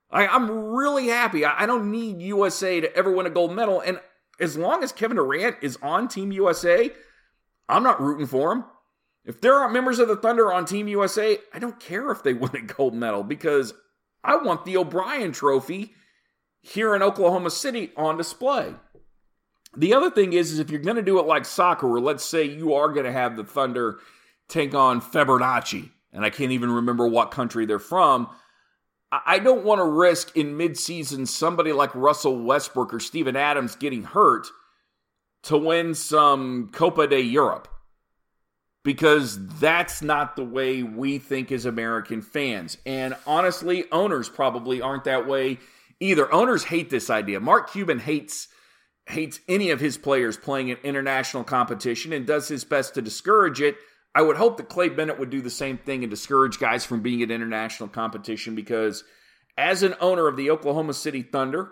I, 0.09 0.33
am 0.33 0.49
really 0.49 1.07
happy. 1.07 1.43
I, 1.43 1.63
I 1.63 1.65
don't 1.65 1.91
need 1.91 2.21
USA 2.21 2.79
to 2.79 2.95
ever 2.95 3.11
win 3.11 3.25
a 3.25 3.29
gold 3.29 3.53
medal. 3.53 3.81
And 3.81 3.99
as 4.39 4.57
long 4.57 4.83
as 4.83 4.91
Kevin 4.91 5.17
Durant 5.17 5.57
is 5.61 5.77
on 5.81 6.07
Team 6.07 6.31
USA, 6.31 6.91
I'm 7.67 7.83
not 7.83 8.01
rooting 8.01 8.27
for 8.27 8.51
him. 8.53 8.65
If 9.23 9.39
there 9.39 9.53
aren't 9.53 9.73
members 9.73 9.99
of 9.99 10.07
the 10.07 10.15
Thunder 10.15 10.51
on 10.51 10.65
Team 10.65 10.87
USA, 10.87 11.37
I 11.53 11.59
don't 11.59 11.79
care 11.79 12.11
if 12.11 12.23
they 12.23 12.33
win 12.33 12.55
a 12.55 12.61
gold 12.61 12.93
medal 12.93 13.23
because 13.23 13.73
I 14.23 14.37
want 14.37 14.65
the 14.65 14.77
O'Brien 14.77 15.31
trophy 15.31 15.93
here 16.61 16.95
in 16.95 17.01
Oklahoma 17.01 17.49
City 17.49 17.91
on 17.95 18.17
display. 18.17 18.75
The 19.75 19.93
other 19.93 20.11
thing 20.11 20.33
is, 20.33 20.51
is 20.51 20.59
if 20.59 20.69
you're 20.69 20.81
going 20.81 20.97
to 20.97 21.01
do 21.01 21.19
it 21.19 21.25
like 21.25 21.45
soccer, 21.45 21.87
where 21.87 22.01
let's 22.01 22.25
say 22.25 22.43
you 22.43 22.73
are 22.73 22.91
going 22.91 23.05
to 23.05 23.11
have 23.11 23.37
the 23.37 23.43
Thunder 23.43 23.99
take 24.49 24.75
on 24.75 25.01
Fenerbahce, 25.01 25.89
and 26.11 26.25
I 26.25 26.29
can't 26.29 26.51
even 26.51 26.69
remember 26.69 27.07
what 27.07 27.31
country 27.31 27.65
they're 27.65 27.79
from. 27.79 28.29
I 29.13 29.39
don't 29.39 29.65
want 29.65 29.79
to 29.79 29.85
risk 29.85 30.37
in 30.37 30.57
midseason 30.57 31.27
somebody 31.27 31.73
like 31.73 31.93
Russell 31.93 32.41
Westbrook 32.41 32.93
or 32.93 32.99
Steven 32.99 33.35
Adams 33.35 33.75
getting 33.75 34.03
hurt 34.03 34.47
to 35.43 35.57
win 35.57 35.93
some 35.95 36.69
Copa 36.71 37.07
de 37.07 37.19
Europe 37.19 37.67
because 38.83 39.45
that's 39.59 40.01
not 40.01 40.35
the 40.35 40.43
way 40.43 40.83
we 40.83 41.19
think 41.19 41.51
as 41.51 41.65
American 41.65 42.21
fans. 42.21 42.77
And 42.85 43.15
honestly, 43.27 43.85
owners 43.91 44.29
probably 44.29 44.81
aren't 44.81 45.03
that 45.03 45.27
way 45.27 45.59
either. 45.99 46.31
Owners 46.33 46.63
hate 46.63 46.89
this 46.89 47.09
idea. 47.09 47.39
Mark 47.39 47.71
Cuban 47.71 47.99
hates 47.99 48.47
hates 49.07 49.39
any 49.47 49.71
of 49.71 49.79
his 49.79 49.97
players 49.97 50.37
playing 50.37 50.69
in 50.69 50.77
international 50.83 51.43
competition 51.43 52.13
and 52.13 52.25
does 52.25 52.47
his 52.47 52.63
best 52.63 52.93
to 52.93 53.01
discourage 53.01 53.59
it. 53.59 53.75
I 54.13 54.21
would 54.21 54.37
hope 54.37 54.57
that 54.57 54.69
Clay 54.69 54.89
Bennett 54.89 55.19
would 55.19 55.29
do 55.29 55.41
the 55.41 55.49
same 55.49 55.77
thing 55.77 56.03
and 56.03 56.09
discourage 56.09 56.59
guys 56.59 56.85
from 56.85 57.01
being 57.01 57.21
at 57.21 57.31
international 57.31 57.89
competition 57.89 58.55
because 58.55 59.03
as 59.57 59.83
an 59.83 59.95
owner 59.99 60.27
of 60.27 60.37
the 60.37 60.51
Oklahoma 60.51 60.93
City 60.93 61.23
Thunder, 61.23 61.71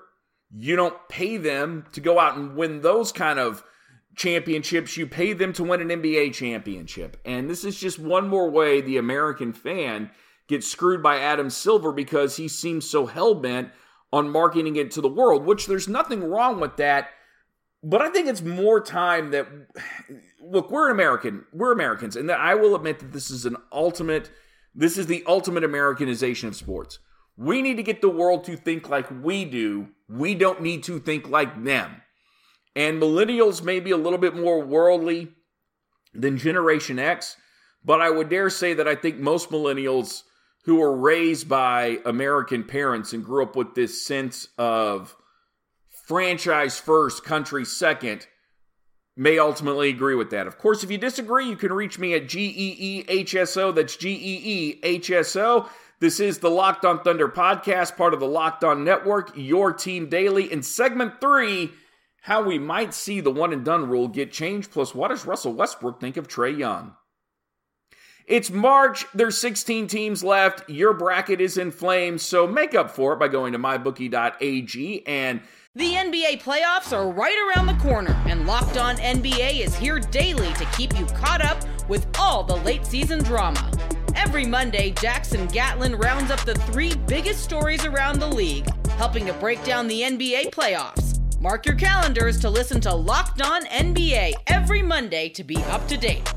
you 0.51 0.75
don't 0.75 0.97
pay 1.09 1.37
them 1.37 1.85
to 1.93 2.01
go 2.01 2.19
out 2.19 2.37
and 2.37 2.55
win 2.55 2.81
those 2.81 3.11
kind 3.11 3.39
of 3.39 3.63
championships. 4.19 4.97
You 4.97 5.07
pay 5.07 5.33
them 5.33 5.53
to 5.53 5.63
win 5.63 5.81
an 5.81 6.01
NBA 6.01 6.33
championship. 6.33 7.17
And 7.25 7.49
this 7.49 7.63
is 7.63 7.79
just 7.79 7.97
one 7.97 8.27
more 8.27 8.49
way 8.49 8.81
the 8.81 8.97
American 8.97 9.53
fan 9.53 10.11
gets 10.47 10.67
screwed 10.67 11.01
by 11.01 11.19
Adam 11.19 11.49
Silver 11.49 11.91
because 11.91 12.35
he 12.35 12.47
seems 12.47 12.87
so 12.87 13.05
hell 13.05 13.33
bent 13.33 13.69
on 14.11 14.29
marketing 14.29 14.75
it 14.75 14.91
to 14.91 15.01
the 15.01 15.07
world, 15.07 15.45
which 15.45 15.67
there's 15.67 15.87
nothing 15.87 16.23
wrong 16.23 16.59
with 16.59 16.75
that. 16.77 17.09
But 17.81 18.01
I 18.01 18.09
think 18.09 18.27
it's 18.27 18.41
more 18.41 18.81
time 18.81 19.31
that 19.31 19.47
look, 20.41 20.69
we're 20.69 20.89
American. 20.89 21.45
We're 21.53 21.71
Americans. 21.71 22.17
And 22.17 22.29
I 22.29 22.55
will 22.55 22.75
admit 22.75 22.99
that 22.99 23.13
this 23.13 23.31
is 23.31 23.45
an 23.45 23.55
ultimate 23.71 24.29
this 24.75 24.97
is 24.97 25.07
the 25.07 25.23
ultimate 25.25 25.63
Americanization 25.63 26.47
of 26.47 26.55
sports. 26.55 26.99
We 27.35 27.61
need 27.61 27.77
to 27.77 27.83
get 27.83 28.01
the 28.01 28.09
world 28.09 28.43
to 28.43 28.55
think 28.55 28.87
like 28.87 29.09
we 29.23 29.43
do. 29.45 29.87
We 30.07 30.35
don't 30.35 30.61
need 30.61 30.83
to 30.83 30.99
think 30.99 31.27
like 31.27 31.63
them. 31.63 32.01
And 32.79 33.01
millennials 33.01 33.61
may 33.61 33.81
be 33.81 33.91
a 33.91 33.97
little 33.97 34.17
bit 34.17 34.37
more 34.37 34.61
worldly 34.61 35.27
than 36.13 36.37
Generation 36.37 36.97
X, 36.97 37.35
but 37.83 37.99
I 37.99 38.09
would 38.09 38.29
dare 38.29 38.49
say 38.49 38.73
that 38.73 38.87
I 38.87 38.95
think 38.95 39.17
most 39.17 39.49
millennials 39.49 40.23
who 40.63 40.77
were 40.77 40.95
raised 40.95 41.49
by 41.49 41.99
American 42.05 42.63
parents 42.63 43.11
and 43.11 43.21
grew 43.21 43.43
up 43.43 43.57
with 43.57 43.75
this 43.75 44.05
sense 44.05 44.47
of 44.57 45.13
franchise 46.07 46.79
first, 46.79 47.25
country 47.25 47.65
second, 47.65 48.27
may 49.17 49.37
ultimately 49.39 49.89
agree 49.89 50.15
with 50.15 50.29
that. 50.29 50.47
Of 50.47 50.57
course, 50.57 50.81
if 50.81 50.89
you 50.89 50.97
disagree, 50.97 51.49
you 51.49 51.57
can 51.57 51.73
reach 51.73 51.99
me 51.99 52.13
at 52.13 52.27
GEEHSO. 52.27 53.75
That's 53.75 53.97
G 53.97 54.09
E 54.09 54.41
E 54.45 54.79
H 54.83 55.11
S 55.11 55.35
O. 55.35 55.69
This 55.99 56.21
is 56.21 56.37
the 56.37 56.49
Locked 56.49 56.85
On 56.85 57.03
Thunder 57.03 57.27
podcast, 57.27 57.97
part 57.97 58.13
of 58.13 58.21
the 58.21 58.25
Locked 58.25 58.63
On 58.63 58.85
Network, 58.85 59.33
your 59.35 59.73
team 59.73 60.07
daily. 60.07 60.49
In 60.49 60.63
segment 60.63 61.19
three, 61.19 61.71
how 62.21 62.43
we 62.43 62.59
might 62.59 62.93
see 62.93 63.21
the 63.21 63.31
one 63.31 63.53
and 63.53 63.63
done 63.63 63.87
rule 63.87 64.07
get 64.07 64.31
changed, 64.31 64.71
plus 64.71 64.93
what 64.93 65.09
does 65.09 65.25
Russell 65.25 65.53
Westbrook 65.53 65.99
think 65.99 66.17
of 66.17 66.27
Trae 66.27 66.57
Young? 66.57 66.95
It's 68.25 68.51
March. 68.51 69.05
There's 69.13 69.37
16 69.39 69.87
teams 69.87 70.23
left. 70.23 70.69
Your 70.69 70.93
bracket 70.93 71.41
is 71.41 71.57
in 71.57 71.71
flames, 71.71 72.21
so 72.21 72.45
make 72.45 72.75
up 72.75 72.91
for 72.91 73.13
it 73.13 73.19
by 73.19 73.27
going 73.27 73.53
to 73.53 73.59
mybookie.ag 73.59 75.07
and 75.07 75.41
the 75.75 75.93
NBA 75.93 76.41
playoffs 76.41 76.97
are 76.97 77.09
right 77.09 77.37
around 77.47 77.67
the 77.67 77.75
corner, 77.75 78.19
and 78.25 78.47
Locked 78.47 78.77
On 78.77 78.97
NBA 78.97 79.61
is 79.61 79.75
here 79.75 79.99
daily 79.99 80.51
to 80.53 80.65
keep 80.75 80.97
you 80.97 81.05
caught 81.05 81.45
up 81.45 81.63
with 81.87 82.07
all 82.19 82.43
the 82.43 82.55
late 82.57 82.85
season 82.87 83.23
drama. 83.23 83.71
Every 84.15 84.45
Monday, 84.45 84.91
Jackson 84.99 85.45
Gatlin 85.47 85.95
rounds 85.95 86.31
up 86.31 86.41
the 86.41 86.55
three 86.55 86.95
biggest 87.07 87.43
stories 87.43 87.85
around 87.85 88.19
the 88.19 88.27
league, 88.27 88.67
helping 88.89 89.27
to 89.27 89.33
break 89.33 89.63
down 89.63 89.87
the 89.87 90.01
NBA 90.01 90.49
playoffs. 90.49 91.18
Mark 91.41 91.65
your 91.65 91.75
calendars 91.75 92.37
to 92.37 92.49
listen 92.49 92.81
to 92.81 92.93
Locked 92.93 93.41
On 93.41 93.63
NBA 93.67 94.33
every 94.47 94.81
Monday 94.81 95.29
to 95.29 95.41
be 95.41 95.55
up 95.69 95.87
to 95.87 95.95
date. 95.95 96.33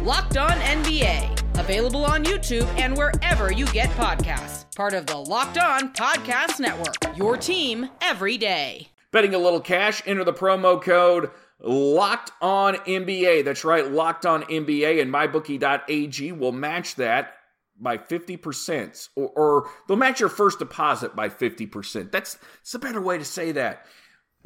Locked 0.00 0.38
On 0.38 0.50
NBA, 0.50 1.58
available 1.58 2.06
on 2.06 2.24
YouTube 2.24 2.66
and 2.78 2.96
wherever 2.96 3.52
you 3.52 3.66
get 3.66 3.90
podcasts. 3.90 4.74
Part 4.74 4.94
of 4.94 5.04
the 5.04 5.16
Locked 5.18 5.58
On 5.58 5.92
Podcast 5.92 6.58
Network. 6.58 6.96
Your 7.18 7.36
team 7.36 7.90
every 8.00 8.38
day. 8.38 8.88
Betting 9.12 9.34
a 9.34 9.38
little 9.38 9.60
cash, 9.60 10.02
enter 10.06 10.24
the 10.24 10.32
promo 10.32 10.80
code 10.80 11.30
Locked 11.60 12.32
On 12.40 12.76
NBA. 12.76 13.44
That's 13.44 13.62
right, 13.62 13.86
Locked 13.90 14.24
On 14.24 14.42
NBA, 14.44 15.02
and 15.02 15.12
MyBookie.ag 15.12 16.32
will 16.32 16.52
match 16.52 16.94
that 16.94 17.34
by 17.78 17.98
50%, 17.98 19.10
or, 19.16 19.28
or 19.28 19.70
they'll 19.86 19.98
match 19.98 20.18
your 20.18 20.30
first 20.30 20.60
deposit 20.60 21.14
by 21.14 21.28
50%. 21.28 22.10
That's, 22.10 22.36
that's 22.36 22.74
a 22.74 22.78
better 22.78 23.02
way 23.02 23.18
to 23.18 23.24
say 23.26 23.52
that. 23.52 23.84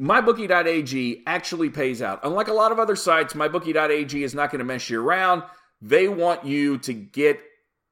MyBookie.ag 0.01 1.23
actually 1.27 1.69
pays 1.69 2.01
out. 2.01 2.19
Unlike 2.23 2.47
a 2.47 2.53
lot 2.53 2.71
of 2.71 2.79
other 2.79 2.95
sites, 2.95 3.35
MyBookie.ag 3.35 4.23
is 4.23 4.33
not 4.33 4.49
going 4.49 4.59
to 4.59 4.65
mess 4.65 4.89
you 4.89 4.99
around. 4.99 5.43
They 5.79 6.07
want 6.07 6.43
you 6.43 6.79
to 6.79 6.93
get 6.93 7.39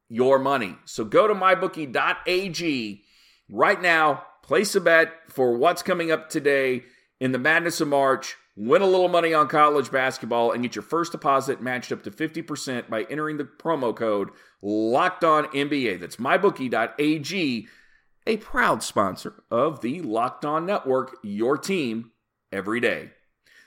your 0.09 0.39
money. 0.39 0.75
So 0.85 1.05
go 1.05 1.27
to 1.27 1.35
MyBookie.ag 1.35 3.03
right 3.51 3.81
now, 3.81 4.23
place 4.41 4.73
a 4.73 4.81
bet 4.81 5.13
for 5.29 5.55
what's 5.55 5.83
coming 5.83 6.11
up 6.11 6.29
today 6.29 6.83
in 7.19 7.31
the 7.31 7.37
Madness 7.37 7.79
of 7.79 7.89
March. 7.89 8.35
Win 8.55 8.81
a 8.81 8.87
little 8.87 9.07
money 9.07 9.33
on 9.33 9.47
college 9.47 9.91
basketball 9.91 10.51
and 10.51 10.63
get 10.63 10.75
your 10.75 10.83
first 10.83 11.11
deposit 11.11 11.61
matched 11.61 11.91
up 11.91 12.01
to 12.03 12.11
50% 12.11 12.89
by 12.89 13.03
entering 13.03 13.37
the 13.37 13.45
promo 13.45 13.95
code 13.95 14.31
Locked 14.61 15.23
On. 15.23 15.43
That's 15.43 16.15
mybookie.ag 16.17 17.67
a 18.27 18.37
proud 18.37 18.83
sponsor 18.83 19.43
of 19.49 19.81
the 19.81 20.01
Locked 20.01 20.45
On 20.45 20.65
Network, 20.65 21.17
your 21.23 21.57
team 21.57 22.11
every 22.51 22.79
day. 22.79 23.11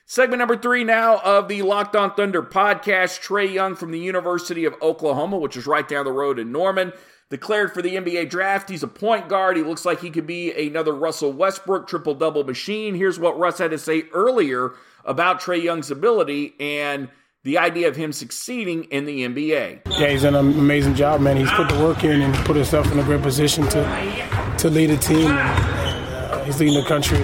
Segment 0.07 0.41
number 0.41 0.57
three 0.57 0.85
now 0.85 1.19
of 1.19 1.49
the 1.49 1.63
Locked 1.63 1.97
On 1.97 2.15
Thunder 2.15 2.43
podcast. 2.43 3.21
Trae 3.21 3.53
Young 3.53 3.75
from 3.75 3.93
the 3.93 3.99
University 3.99 4.65
of 4.65 4.75
Oklahoma, 4.83 5.39
which 5.39 5.57
is 5.57 5.67
right 5.67 5.89
down 5.89 6.05
the 6.05 6.13
road 6.13 6.39
in 6.39 6.53
Norman, 6.53 6.93
declared 7.31 7.73
for 7.73 7.81
the 7.81 7.97
NBA 7.97 8.29
draft. 8.29 8.69
He's 8.69 8.83
a 8.83 8.89
point 8.89 9.29
guard. 9.29 9.57
He 9.57 9.63
looks 9.63 9.85
like 9.85 10.01
he 10.01 10.11
could 10.11 10.27
be 10.27 10.53
another 10.53 10.93
Russell 10.93 11.33
Westbrook 11.33 11.89
triple 11.89 12.15
double 12.15 12.45
machine. 12.45 12.95
Here's 12.95 13.19
what 13.19 13.39
Russ 13.39 13.59
had 13.59 13.71
to 13.71 13.79
say 13.79 14.05
earlier 14.13 14.73
about 15.05 15.41
Trae 15.41 15.63
Young's 15.63 15.91
ability 15.91 16.55
and 16.61 17.09
the 17.45 17.59
idea 17.59 17.89
of 17.89 17.97
him 17.97 18.13
succeeding 18.13 18.85
in 18.85 19.05
the 19.05 19.27
NBA. 19.27 19.81
Yeah, 19.99 20.09
he's 20.09 20.23
done 20.23 20.35
an 20.35 20.47
amazing 20.59 20.95
job, 20.95 21.21
man. 21.21 21.37
He's 21.37 21.51
put 21.53 21.69
the 21.69 21.79
work 21.79 22.05
in 22.05 22.21
and 22.21 22.35
put 22.45 22.57
himself 22.57 22.91
in 22.93 22.99
a 22.99 23.03
great 23.03 23.23
position 23.23 23.67
to 23.69 24.42
to 24.63 24.71
lead 24.71 24.91
a 24.91 24.97
team. 24.97 25.27
And, 25.27 25.39
uh, 25.39 26.45
he's 26.45 26.61
leading 26.61 26.81
the 26.81 26.89
country, 26.89 27.21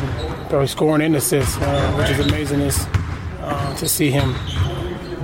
probably 0.48 0.66
scoring 0.66 1.02
and 1.02 1.14
assists, 1.14 1.56
uh, 1.56 1.94
which 1.96 2.10
is 2.10 2.26
amazing 2.26 2.62
uh, 3.40 3.76
to 3.76 3.88
see 3.88 4.10
him 4.10 4.34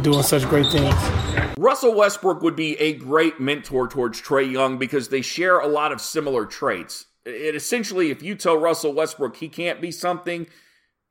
doing 0.02 0.22
such 0.22 0.44
great 0.48 0.70
things. 0.70 0.94
Russell 1.58 1.92
Westbrook 1.92 2.40
would 2.40 2.54
be 2.54 2.78
a 2.78 2.92
great 2.92 3.40
mentor 3.40 3.88
towards 3.88 4.22
Trae 4.22 4.48
Young 4.48 4.78
because 4.78 5.08
they 5.08 5.22
share 5.22 5.58
a 5.58 5.66
lot 5.66 5.90
of 5.90 6.00
similar 6.00 6.46
traits. 6.46 7.06
It 7.24 7.56
essentially, 7.56 8.12
if 8.12 8.22
you 8.22 8.36
tell 8.36 8.56
Russell 8.56 8.92
Westbrook 8.92 9.34
he 9.36 9.48
can't 9.48 9.80
be 9.80 9.90
something, 9.90 10.46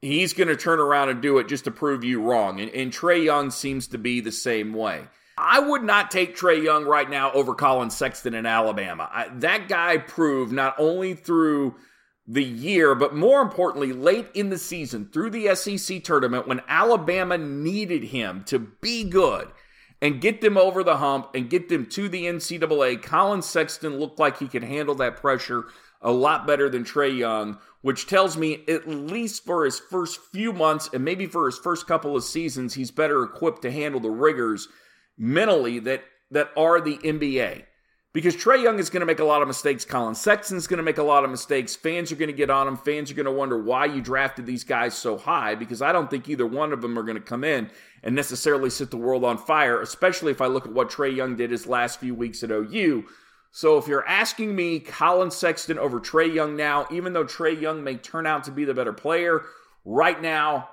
he's 0.02 0.32
going 0.32 0.48
to 0.48 0.56
turn 0.56 0.80
around 0.80 1.10
and 1.10 1.22
do 1.22 1.38
it 1.38 1.50
just 1.50 1.66
to 1.66 1.72
prove 1.72 2.06
you 2.06 2.22
wrong. 2.22 2.62
And, 2.62 2.72
and 2.72 2.94
Trae 2.94 3.26
Young 3.26 3.52
seems 3.52 3.88
to 3.88 3.98
be 3.98 4.22
the 4.22 4.32
same 4.32 4.72
way. 4.74 5.02
I 5.44 5.60
would 5.60 5.84
not 5.84 6.10
take 6.10 6.38
Trae 6.38 6.64
Young 6.64 6.86
right 6.86 7.10
now 7.10 7.32
over 7.34 7.54
Collin 7.54 7.90
Sexton 7.90 8.34
in 8.34 8.46
Alabama. 8.46 9.10
I, 9.12 9.28
that 9.40 9.68
guy 9.68 9.98
proved 9.98 10.54
not 10.54 10.74
only 10.78 11.16
through 11.16 11.76
the 12.26 12.44
year, 12.44 12.96
but 12.96 13.14
more 13.14 13.42
importantly, 13.42 13.92
late 13.92 14.30
in 14.34 14.50
the 14.50 14.58
season 14.58 15.10
through 15.12 15.32
the 15.32 15.54
SEC 15.54 16.02
tournament 16.06 16.48
when 16.48 16.62
Alabama 16.70 17.38
needed 17.38 18.06
him 18.06 18.46
to 18.46 18.58
be 18.58 19.04
good 19.04 19.50
and 20.02 20.22
get 20.22 20.40
them 20.40 20.58
over 20.58 20.82
the 20.82 20.98
hump 20.98 21.32
and 21.36 21.50
get 21.50 21.68
them 21.68 21.88
to 21.88 22.08
the 22.08 22.24
NCAA. 22.24 23.02
Collin 23.02 23.42
Sexton 23.42 24.00
looked 24.00 24.20
like 24.20 24.40
he 24.40 24.48
could 24.48 24.64
handle 24.64 24.96
that 24.96 25.18
pressure 25.18 25.66
a 26.02 26.12
lot 26.12 26.48
better 26.48 26.70
than 26.70 26.86
Trae 26.86 27.18
Young, 27.18 27.58
which 27.82 28.08
tells 28.08 28.38
me 28.38 28.64
at 28.70 28.88
least 28.88 29.44
for 29.44 29.66
his 29.66 29.80
first 29.80 30.22
few 30.32 30.54
months 30.54 30.90
and 30.94 31.04
maybe 31.04 31.26
for 31.26 31.46
his 31.46 31.58
first 31.58 31.86
couple 31.86 32.16
of 32.16 32.24
seasons, 32.24 32.74
he's 32.74 32.92
better 32.92 33.24
equipped 33.24 33.62
to 33.64 33.72
handle 33.72 34.00
the 34.00 34.10
rigors 34.10 34.70
mentally 35.18 35.80
that 35.80 36.04
that 36.32 36.50
are 36.58 36.82
the 36.82 36.98
NBA. 36.98 37.64
Because 38.12 38.36
Trae 38.36 38.62
Young 38.62 38.78
is 38.78 38.92
going 38.92 39.00
to 39.00 39.08
make 39.08 39.20
a 39.20 39.26
lot 39.26 39.42
of 39.42 39.48
mistakes. 39.48 39.86
Collin 39.86 40.14
Sexton's 40.14 40.68
going 40.68 40.78
to 40.78 40.84
make 40.84 41.00
a 41.00 41.04
lot 41.04 41.24
of 41.24 41.32
mistakes. 41.32 41.76
Fans 41.76 42.12
are 42.12 42.16
going 42.16 42.30
to 42.30 42.36
get 42.36 42.52
on 42.52 42.68
him. 42.68 42.78
Fans 42.78 43.10
are 43.10 43.16
going 43.16 43.26
to 43.26 43.32
wonder 43.32 43.58
why 43.58 43.86
you 43.86 44.02
drafted 44.02 44.46
these 44.46 44.64
guys 44.64 44.94
so 44.94 45.18
high 45.18 45.56
because 45.56 45.82
I 45.82 45.92
don't 45.92 46.12
think 46.12 46.30
either 46.30 46.46
one 46.46 46.74
of 46.74 46.82
them 46.82 46.98
are 46.98 47.04
going 47.04 47.18
to 47.18 47.24
come 47.24 47.44
in 47.44 47.72
and 48.04 48.16
necessarily 48.16 48.70
set 48.70 48.92
the 48.92 48.98
world 48.98 49.24
on 49.24 49.40
fire, 49.40 49.82
especially 49.82 50.32
if 50.32 50.42
I 50.42 50.46
look 50.46 50.68
at 50.68 50.74
what 50.74 50.92
Trae 50.92 51.16
Young 51.16 51.36
did 51.36 51.50
his 51.50 51.66
last 51.66 52.00
few 52.00 52.14
weeks 52.14 52.44
at 52.44 52.52
OU 52.52 53.06
so 53.56 53.78
if 53.78 53.88
you're 53.88 54.06
asking 54.08 54.56
me, 54.56 54.80
Collin 54.80 55.30
Sexton 55.30 55.78
over 55.78 56.00
Trae 56.00 56.34
Young 56.34 56.56
now, 56.56 56.88
even 56.90 57.14
though 57.14 57.24
Trae 57.24 57.60
Young 57.62 57.84
may 57.84 57.96
turn 57.98 58.26
out 58.26 58.46
to 58.46 58.52
be 58.52 58.66
the 58.66 58.74
better 58.74 58.94
player, 58.94 59.44
right 59.86 60.20
now, 60.20 60.70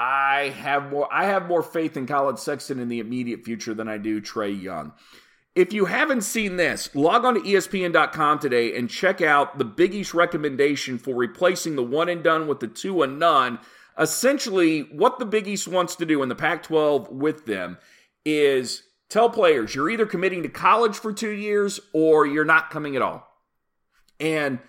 I 0.00 0.54
have 0.56 0.92
more 0.92 1.12
I 1.12 1.24
have 1.24 1.48
more 1.48 1.62
faith 1.62 1.96
in 1.96 2.06
Collin 2.06 2.36
Sexton 2.36 2.78
in 2.78 2.88
the 2.88 3.00
immediate 3.00 3.44
future 3.44 3.74
than 3.74 3.88
I 3.88 3.98
do 3.98 4.20
Trae 4.20 4.62
Young. 4.62 4.92
If 5.56 5.72
you 5.72 5.86
haven't 5.86 6.20
seen 6.20 6.56
this, 6.56 6.94
log 6.94 7.24
on 7.24 7.34
to 7.34 7.40
ESPN.com 7.40 8.38
today 8.38 8.78
and 8.78 8.88
check 8.88 9.20
out 9.20 9.58
the 9.58 9.64
Big 9.64 9.92
East 9.92 10.14
recommendation 10.14 10.98
for 10.98 11.16
replacing 11.16 11.74
the 11.74 11.82
one 11.82 12.08
and 12.08 12.22
done 12.22 12.46
with 12.46 12.60
the 12.60 12.68
two 12.68 13.02
and 13.02 13.18
none. 13.18 13.58
Essentially, 13.98 14.82
what 14.82 15.18
the 15.18 15.26
Big 15.26 15.48
East 15.48 15.66
wants 15.66 15.96
to 15.96 16.06
do 16.06 16.22
in 16.22 16.28
the 16.28 16.36
Pac 16.36 16.62
12 16.62 17.08
with 17.08 17.46
them 17.46 17.76
is 18.24 18.84
tell 19.08 19.28
players 19.28 19.74
you're 19.74 19.90
either 19.90 20.06
committing 20.06 20.44
to 20.44 20.48
college 20.48 20.94
for 20.94 21.12
two 21.12 21.32
years 21.32 21.80
or 21.92 22.24
you're 22.24 22.44
not 22.44 22.70
coming 22.70 22.94
at 22.94 23.02
all. 23.02 23.26
And 24.20 24.60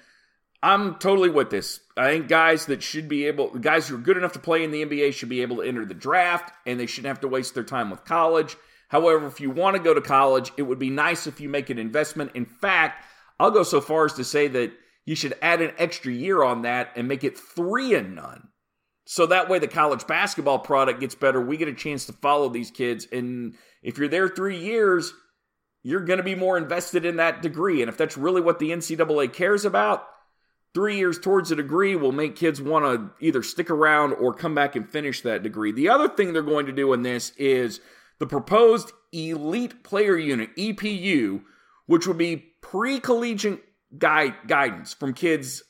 I'm 0.62 0.96
totally 0.96 1.30
with 1.30 1.50
this. 1.50 1.80
I 1.96 2.12
think 2.12 2.28
guys 2.28 2.66
that 2.66 2.84
should 2.84 3.08
be 3.08 3.26
able, 3.26 3.50
guys 3.52 3.88
who 3.88 3.96
are 3.96 4.00
good 4.00 4.18
enough 4.18 4.34
to 4.34 4.40
play 4.40 4.64
in 4.64 4.72
the 4.72 4.86
NBA 4.86 5.14
should 5.14 5.30
be 5.30 5.42
able 5.42 5.58
to 5.58 5.62
enter 5.64 5.86
the 5.86 5.94
draft 5.94 6.54
and 6.66 6.80
they 6.80 6.86
shouldn't 6.86 7.08
have 7.08 7.22
to 7.22 7.28
waste 7.28 7.54
their 7.54 7.64
time 7.64 7.90
with 7.90 8.04
college. 8.04 8.58
However, 8.90 9.28
if 9.28 9.40
you 9.40 9.52
want 9.52 9.78
to 9.78 9.84
go 9.84 9.94
to 9.94 10.02
college, 10.02 10.52
it 10.58 10.64
would 10.64 10.80
be 10.80 10.90
nice 10.90 11.28
if 11.28 11.40
you 11.40 11.48
make 11.48 11.70
an 11.70 11.80
investment. 11.80 12.32
In 12.36 12.46
fact, 12.46 13.06
I'll 13.40 13.52
go 13.52 13.64
so 13.64 13.80
far 13.80 14.06
as 14.06 14.14
to 14.14 14.24
say 14.24 14.48
that 14.50 14.74
you 15.06 15.16
should 15.16 15.36
add 15.42 15.62
an 15.62 15.74
extra 15.78 16.12
year 16.12 16.44
on 16.44 16.64
that 16.64 16.92
and 16.96 17.08
make 17.08 17.24
it 17.24 17.38
three 17.38 17.96
and 17.96 18.16
none. 18.16 18.50
So 19.06 19.26
that 19.28 19.50
way 19.50 19.60
the 19.60 19.68
college 19.68 20.06
basketball 20.06 20.60
product 20.60 21.00
gets 21.00 21.16
better. 21.16 21.42
We 21.42 21.58
get 21.58 21.68
a 21.68 21.74
chance 21.74 22.06
to 22.08 22.14
follow 22.14 22.50
these 22.50 22.70
kids. 22.70 23.08
And 23.12 23.56
if 23.82 23.98
you're 23.98 24.08
there 24.08 24.28
three 24.28 24.58
years, 24.58 25.14
you're 25.84 26.06
going 26.06 26.18
to 26.18 26.24
be 26.24 26.36
more 26.36 26.58
invested 26.58 27.06
in 27.06 27.16
that 27.16 27.42
degree. 27.42 27.82
And 27.82 27.90
if 27.90 27.98
that's 27.98 28.18
really 28.18 28.42
what 28.42 28.60
the 28.60 28.70
NCAA 28.70 29.34
cares 29.34 29.66
about, 29.66 30.06
three 30.74 30.98
years 30.98 31.20
towards 31.20 31.52
a 31.52 31.56
degree 31.56 31.96
will 31.96 32.12
make 32.12 32.36
kids 32.36 32.62
want 32.62 32.86
to 32.86 33.26
either 33.26 33.44
stick 33.44 33.70
around 33.70 34.14
or 34.14 34.34
come 34.34 34.54
back 34.54 34.76
and 34.76 34.90
finish 34.90 35.22
that 35.22 35.44
degree. 35.44 35.72
The 35.72 35.90
other 35.90 36.08
thing 36.08 36.34
they're 36.34 36.42
going 36.42 36.66
to 36.68 36.72
do 36.72 36.94
in 36.94 37.02
this 37.02 37.32
is 37.38 37.80
the 38.20 38.28
proposed 38.28 38.92
Elite 39.12 39.84
Player 39.84 40.18
Unit, 40.18 40.56
EPU, 40.56 41.42
which 41.86 42.06
would 42.06 42.18
be 42.18 42.38
pre 42.62 43.00
collegiate 43.00 43.64
guide, 43.98 44.36
guidance 44.48 44.94
from 44.94 45.14
kids 45.14 45.64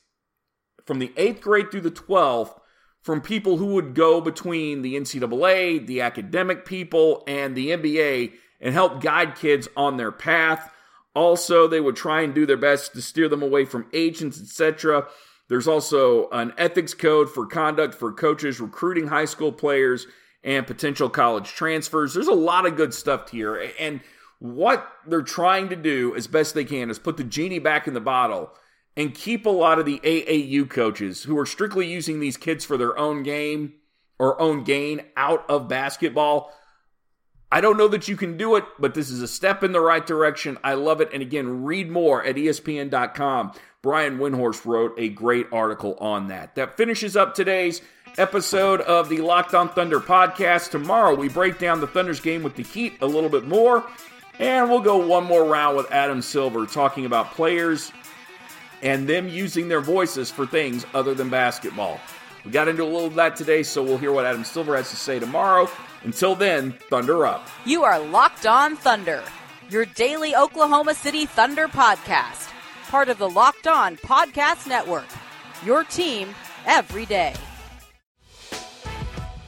from 0.84 0.98
the 0.98 1.12
eighth 1.16 1.40
grade 1.40 1.70
through 1.70 1.80
the 1.82 1.90
12th 1.90 2.58
from 3.02 3.20
people 3.20 3.56
who 3.56 3.66
would 3.66 3.94
go 3.94 4.20
between 4.20 4.82
the 4.82 4.94
NCAA, 4.94 5.86
the 5.86 6.02
academic 6.02 6.64
people, 6.64 7.22
and 7.26 7.54
the 7.54 7.70
NBA 7.70 8.32
and 8.60 8.74
help 8.74 9.00
guide 9.00 9.36
kids 9.36 9.68
on 9.76 9.96
their 9.96 10.12
path. 10.12 10.70
Also, 11.14 11.66
they 11.66 11.80
would 11.80 11.96
try 11.96 12.22
and 12.22 12.34
do 12.34 12.46
their 12.46 12.56
best 12.56 12.92
to 12.92 13.02
steer 13.02 13.28
them 13.28 13.42
away 13.42 13.64
from 13.64 13.86
agents, 13.92 14.40
etc. 14.40 15.06
There's 15.48 15.66
also 15.66 16.28
an 16.30 16.52
ethics 16.56 16.94
code 16.94 17.28
for 17.28 17.46
conduct 17.46 17.94
for 17.94 18.12
coaches 18.12 18.60
recruiting 18.60 19.08
high 19.08 19.24
school 19.24 19.50
players 19.50 20.06
and 20.44 20.66
potential 20.66 21.10
college 21.10 21.48
transfers. 21.48 22.14
There's 22.14 22.28
a 22.28 22.32
lot 22.32 22.66
of 22.66 22.76
good 22.76 22.94
stuff 22.94 23.30
here. 23.30 23.70
And 23.78 24.00
what 24.38 24.86
they're 25.06 25.22
trying 25.22 25.68
to 25.68 25.76
do 25.76 26.14
as 26.14 26.26
best 26.26 26.54
they 26.54 26.64
can 26.64 26.88
is 26.90 26.98
put 26.98 27.16
the 27.16 27.24
genie 27.24 27.58
back 27.58 27.86
in 27.86 27.94
the 27.94 28.00
bottle 28.00 28.52
and 28.96 29.14
keep 29.14 29.44
a 29.46 29.50
lot 29.50 29.78
of 29.78 29.86
the 29.86 30.00
AAU 30.00 30.68
coaches 30.68 31.24
who 31.24 31.38
are 31.38 31.46
strictly 31.46 31.86
using 31.86 32.20
these 32.20 32.36
kids 32.36 32.64
for 32.64 32.76
their 32.76 32.96
own 32.98 33.22
game 33.22 33.74
or 34.18 34.40
own 34.40 34.64
gain 34.64 35.02
out 35.16 35.48
of 35.48 35.68
basketball. 35.68 36.52
I 37.52 37.60
don't 37.60 37.76
know 37.76 37.88
that 37.88 38.06
you 38.06 38.16
can 38.16 38.36
do 38.36 38.54
it, 38.54 38.64
but 38.78 38.94
this 38.94 39.10
is 39.10 39.22
a 39.22 39.28
step 39.28 39.64
in 39.64 39.72
the 39.72 39.80
right 39.80 40.06
direction. 40.06 40.56
I 40.62 40.74
love 40.74 41.00
it. 41.00 41.10
And 41.12 41.20
again, 41.20 41.64
read 41.64 41.90
more 41.90 42.24
at 42.24 42.36
ESPN.com. 42.36 43.52
Brian 43.82 44.18
Windhorst 44.18 44.64
wrote 44.64 44.94
a 44.98 45.08
great 45.08 45.46
article 45.52 45.96
on 46.00 46.28
that. 46.28 46.54
That 46.54 46.76
finishes 46.76 47.16
up 47.16 47.34
today's 47.34 47.82
episode 48.18 48.80
of 48.82 49.08
the 49.08 49.18
Locked 49.18 49.54
On 49.54 49.68
Thunder 49.68 49.98
podcast. 49.98 50.70
Tomorrow, 50.70 51.16
we 51.16 51.28
break 51.28 51.58
down 51.58 51.80
the 51.80 51.86
Thunder's 51.88 52.20
game 52.20 52.42
with 52.42 52.54
the 52.54 52.62
Heat 52.62 52.98
a 53.00 53.06
little 53.06 53.30
bit 53.30 53.48
more. 53.48 53.84
And 54.38 54.70
we'll 54.70 54.80
go 54.80 55.04
one 55.04 55.24
more 55.24 55.44
round 55.44 55.76
with 55.76 55.90
Adam 55.90 56.22
Silver 56.22 56.66
talking 56.66 57.04
about 57.04 57.32
players 57.32 57.90
and 58.80 59.08
them 59.08 59.28
using 59.28 59.68
their 59.68 59.80
voices 59.80 60.30
for 60.30 60.46
things 60.46 60.86
other 60.94 61.14
than 61.14 61.28
basketball. 61.28 62.00
We 62.44 62.50
got 62.50 62.68
into 62.68 62.82
a 62.82 62.84
little 62.84 63.06
of 63.06 63.14
that 63.16 63.36
today, 63.36 63.62
so 63.62 63.82
we'll 63.82 63.98
hear 63.98 64.12
what 64.12 64.24
Adam 64.24 64.44
Silver 64.44 64.76
has 64.76 64.88
to 64.90 64.96
say 64.96 65.18
tomorrow. 65.18 65.68
Until 66.02 66.34
then, 66.34 66.72
Thunder 66.88 67.26
up. 67.26 67.48
You 67.66 67.84
are 67.84 67.98
Locked 68.00 68.46
On 68.46 68.76
Thunder, 68.76 69.22
your 69.68 69.84
daily 69.84 70.34
Oklahoma 70.34 70.94
City 70.94 71.26
Thunder 71.26 71.68
podcast, 71.68 72.50
part 72.88 73.08
of 73.08 73.18
the 73.18 73.28
Locked 73.28 73.66
On 73.66 73.96
Podcast 73.98 74.66
Network. 74.66 75.06
Your 75.64 75.84
team 75.84 76.34
every 76.66 77.04
day. 77.04 77.34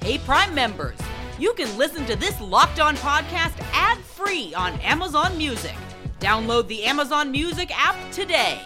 Hey, 0.02 0.18
Prime 0.18 0.54
members, 0.54 0.98
you 1.38 1.54
can 1.54 1.74
listen 1.78 2.04
to 2.06 2.16
this 2.16 2.38
Locked 2.40 2.80
On 2.80 2.96
podcast 2.96 3.58
ad 3.72 3.98
free 3.98 4.52
on 4.54 4.78
Amazon 4.80 5.38
Music. 5.38 5.74
Download 6.20 6.68
the 6.68 6.84
Amazon 6.84 7.30
Music 7.30 7.70
app 7.74 7.96
today. 8.12 8.60